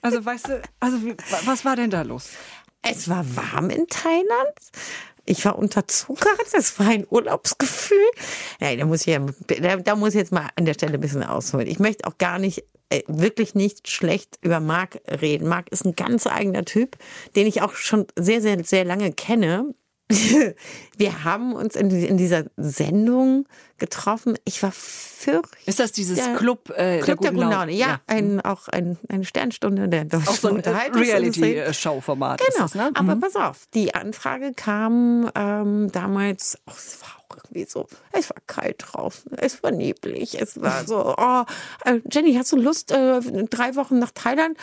[0.02, 0.98] Also weißt du, also
[1.46, 2.30] was war denn da los?
[2.82, 4.54] Es war warm in Thailand.
[5.26, 7.98] Ich war unterzuckert, es war ein Urlaubsgefühl.
[8.60, 9.26] Nein, da muss ich ja,
[9.62, 11.68] da, da muss ich jetzt mal an der Stelle ein bisschen ausholen.
[11.68, 15.48] Ich möchte auch gar nicht, äh, wirklich nicht schlecht über Marc reden.
[15.48, 16.98] Marc ist ein ganz eigener Typ,
[17.38, 19.74] den ich auch schon sehr, sehr, sehr lange kenne.
[20.98, 23.46] wir haben uns in, in, dieser Sendung
[23.78, 24.38] getroffen.
[24.46, 25.68] Ich war fürchterlich.
[25.68, 27.72] Ist das dieses der, Club, äh, Club der, guten Laune?
[27.72, 28.02] Ja, ja.
[28.08, 32.40] Ein, auch ein, eine Sternstunde der deutschen Auch so ein Reality-Show-Format.
[32.40, 32.64] Genau.
[32.64, 32.92] Das, ne?
[32.94, 33.22] Aber mhm.
[33.22, 38.38] pass auf, die Anfrage kam ähm, damals, oh, es war auch irgendwie so, es war
[38.46, 41.44] kalt draußen, es war neblig, es war so, oh,
[41.86, 44.58] äh, Jenny, hast du Lust, äh, drei Wochen nach Thailand?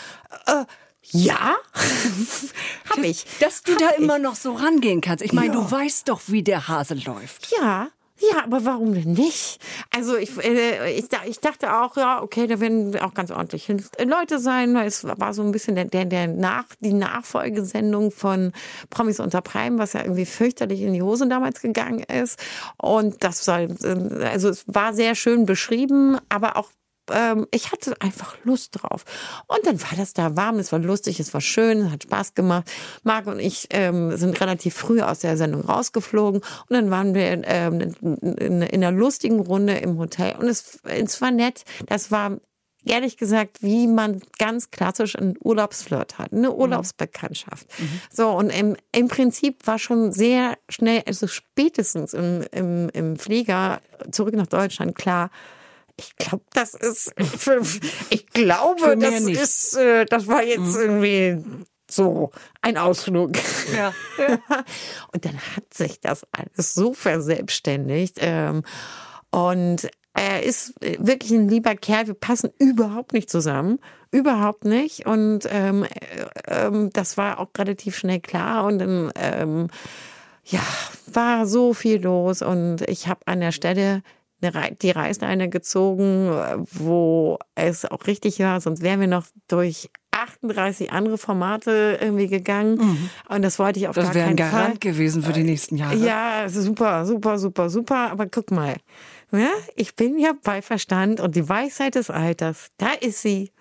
[0.46, 0.64] Äh,
[1.02, 1.56] ja,
[2.90, 3.24] habe ich.
[3.40, 3.98] Dass du hab da ich.
[3.98, 5.24] immer noch so rangehen kannst.
[5.24, 5.60] Ich meine, ja.
[5.60, 7.52] du weißt doch, wie der Hase läuft.
[7.58, 7.88] Ja,
[8.20, 9.58] ja, aber warum denn nicht?
[9.94, 14.38] Also ich, äh, ich, ich dachte auch, ja, okay, da werden auch ganz ordentliche Leute
[14.38, 14.76] sein.
[14.76, 18.52] Es war so ein bisschen der, der, der Nach, die Nachfolgesendung von
[18.90, 22.38] Promis unter Prime, was ja irgendwie fürchterlich in die Hose damals gegangen ist.
[22.76, 23.74] Und das soll,
[24.22, 26.70] also es war sehr schön beschrieben, aber auch
[27.12, 29.04] ähm, ich hatte einfach Lust drauf.
[29.46, 32.70] Und dann war das da warm, es war lustig, es war schön, hat Spaß gemacht.
[33.02, 37.42] Marc und ich ähm, sind relativ früh aus der Sendung rausgeflogen und dann waren wir
[37.44, 41.64] ähm, in, in, in einer lustigen Runde im Hotel und es, es war nett.
[41.86, 42.38] Das war
[42.84, 46.54] ehrlich gesagt, wie man ganz klassisch einen Urlaubsflirt hat, eine mhm.
[46.54, 47.66] Urlaubsbekanntschaft.
[47.78, 48.00] Mhm.
[48.10, 53.80] So, und im, im Prinzip war schon sehr schnell, also spätestens im, im, im Flieger
[54.10, 55.30] zurück nach Deutschland klar,
[56.16, 57.12] ich glaube, das ist,
[58.10, 59.40] ich glaube, das nicht.
[59.40, 60.80] ist, äh, das war jetzt mhm.
[60.80, 61.44] irgendwie
[61.90, 62.30] so
[62.62, 63.32] ein Ausflug.
[63.76, 63.92] Ja.
[65.12, 68.18] Und dann hat sich das alles so verselbstständigt.
[68.20, 68.62] Ähm,
[69.32, 72.08] und er ist wirklich ein lieber Kerl.
[72.08, 73.78] Wir passen überhaupt nicht zusammen.
[74.10, 75.06] Überhaupt nicht.
[75.06, 78.64] Und ähm, äh, ähm, das war auch relativ schnell klar.
[78.64, 79.68] Und dann, ähm,
[80.44, 80.62] ja,
[81.06, 82.42] war so viel los.
[82.42, 84.02] Und ich habe an der Stelle
[84.42, 86.30] eine, die Reißleine gezogen,
[86.72, 88.60] wo es auch richtig war.
[88.60, 92.76] Sonst wären wir noch durch 38 andere Formate irgendwie gegangen.
[92.76, 93.10] Mhm.
[93.28, 94.36] Und das wollte ich auf das gar keinen Fall.
[94.36, 95.96] Das wäre ein Garant gewesen für die nächsten Jahre.
[95.96, 98.10] Ja, super, super, super, super.
[98.10, 98.76] Aber guck mal.
[99.32, 103.52] Ja, ich bin ja bei Verstand und die Weisheit des Alters, da ist sie.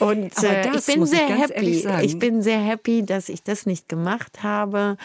[0.00, 1.88] Und äh, ich bin sehr ich happy.
[2.02, 4.96] Ich bin sehr happy, dass ich das nicht gemacht habe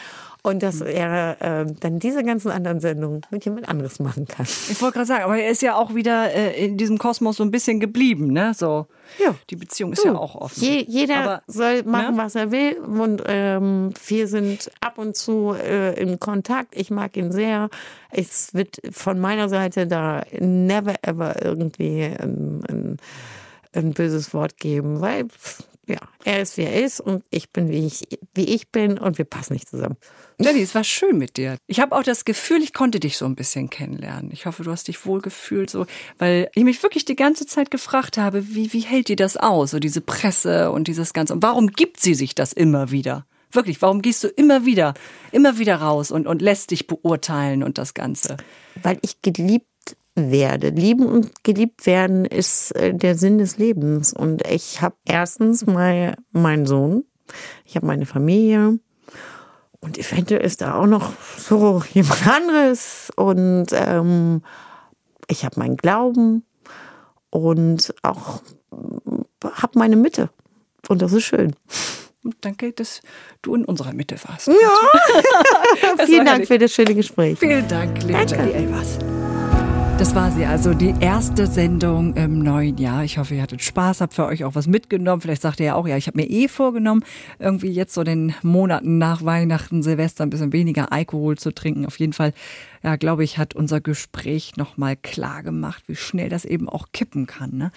[0.50, 4.46] und dass er äh, dann diese ganzen anderen Sendungen mit jemand anderes machen kann.
[4.46, 7.44] Ich wollte gerade sagen, aber er ist ja auch wieder äh, in diesem Kosmos so
[7.44, 8.54] ein bisschen geblieben, ne?
[8.56, 8.88] So,
[9.18, 9.36] ja.
[9.50, 10.62] die Beziehung ist du, ja auch offen.
[10.62, 12.24] Je, jeder aber, soll machen, ne?
[12.24, 16.76] was er will und ähm, wir sind ab und zu äh, in Kontakt.
[16.76, 17.70] Ich mag ihn sehr.
[18.12, 22.98] Es wird von meiner Seite da never ever irgendwie ein, ein,
[23.74, 25.28] ein böses Wort geben, weil
[25.90, 29.18] ja, er ist wie er ist und ich bin wie ich, wie ich bin und
[29.18, 29.98] wir passen nicht zusammen.
[30.38, 31.58] Nelly, es war schön mit dir.
[31.68, 34.32] Ich habe auch das Gefühl, ich konnte dich so ein bisschen kennenlernen.
[34.32, 35.86] Ich hoffe, du hast dich wohl gefühlt, so,
[36.18, 39.72] weil ich mich wirklich die ganze Zeit gefragt habe, wie, wie hält die das aus,
[39.72, 41.34] so diese Presse und dieses Ganze.
[41.34, 43.26] Und warum gibt sie sich das immer wieder?
[43.52, 44.94] Wirklich, warum gehst du immer wieder,
[45.32, 48.38] immer wieder raus und, und lässt dich beurteilen und das Ganze?
[48.82, 49.66] Weil ich geliebt
[50.16, 50.70] werde.
[50.70, 54.14] Lieben und geliebt werden ist äh, der Sinn des Lebens.
[54.14, 57.06] Und ich habe erstens mal meinen Sohn,
[57.66, 58.80] ich habe meine Familie
[59.82, 63.12] und eventuell ist da auch noch so jemand anderes.
[63.16, 64.42] Und ähm,
[65.28, 66.44] ich habe meinen Glauben
[67.30, 68.42] und auch
[69.44, 70.30] habe meine Mitte.
[70.88, 71.56] Und das ist schön.
[72.42, 73.02] Danke, dass
[73.42, 74.48] du in unserer Mitte warst.
[74.48, 74.54] Ja.
[76.06, 77.40] Vielen Dank für das schöne Gespräch.
[77.40, 79.00] Vielen Dank, liebe Jenny Elvers.
[80.00, 83.04] Das war sie also, die erste Sendung im neuen Jahr.
[83.04, 85.20] Ich hoffe, ihr hattet Spaß, habt für euch auch was mitgenommen.
[85.20, 87.04] Vielleicht sagt ihr ja auch, ja, ich habe mir eh vorgenommen,
[87.38, 91.86] irgendwie jetzt so den Monaten nach Weihnachten, Silvester ein bisschen weniger Alkohol zu trinken.
[91.86, 92.32] Auf jeden Fall
[92.84, 97.28] ja, glaube ich, hat unser Gespräch nochmal klar gemacht, wie schnell das eben auch kippen
[97.28, 97.58] kann.
[97.58, 97.72] Ne?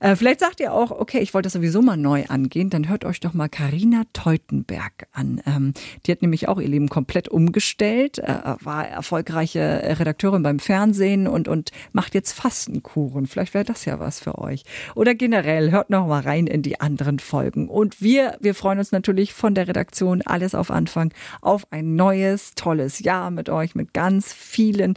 [0.00, 3.04] Äh, vielleicht sagt ihr auch, okay, ich wollte das sowieso mal neu angehen, dann hört
[3.04, 5.40] euch doch mal Karina Teutenberg an.
[5.46, 5.72] Ähm,
[6.04, 11.48] die hat nämlich auch ihr Leben komplett umgestellt, äh, war erfolgreiche Redakteurin beim Fernsehen und,
[11.48, 13.26] und macht jetzt Fastenkuren.
[13.26, 14.64] Vielleicht wäre das ja was für euch.
[14.94, 17.68] Oder generell, hört noch mal rein in die anderen Folgen.
[17.68, 22.54] Und wir, wir freuen uns natürlich von der Redaktion alles auf Anfang auf ein neues,
[22.54, 24.94] tolles Jahr mit euch, mit ganz vielen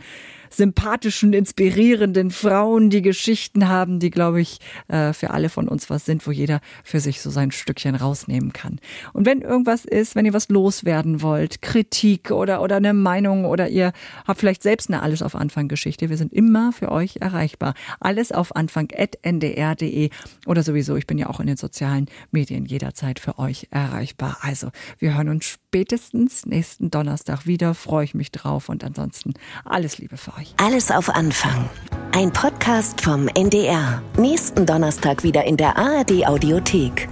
[0.50, 6.06] sympathischen, inspirierenden Frauen, die Geschichten haben, die, glaube ich, äh, für alle von uns was
[6.06, 8.80] sind, wo jeder für sich so sein Stückchen rausnehmen kann.
[9.14, 13.70] Und wenn irgendwas ist, wenn ihr was loswerden wollt, Kritik oder, oder eine Meinung oder
[13.70, 13.94] ihr
[14.26, 17.74] habt vielleicht selbst eine Alles auf Anfang Geschichte, wir sind immer für euch erreichbar.
[18.00, 20.10] Alles auf Anfang.ndr.de
[20.46, 24.38] oder sowieso, ich bin ja auch in den sozialen Medien jederzeit für euch erreichbar.
[24.42, 24.70] Also,
[25.00, 29.34] wir hören uns spätestens nächsten Donnerstag wieder, freue ich mich drauf und ansonsten
[29.66, 30.54] alles Liebe für euch.
[30.58, 31.70] Alles auf Anfang.
[32.12, 34.02] Ein Podcast vom NDR.
[34.18, 37.08] Nächsten Donnerstag wieder in der ARD Audiothek.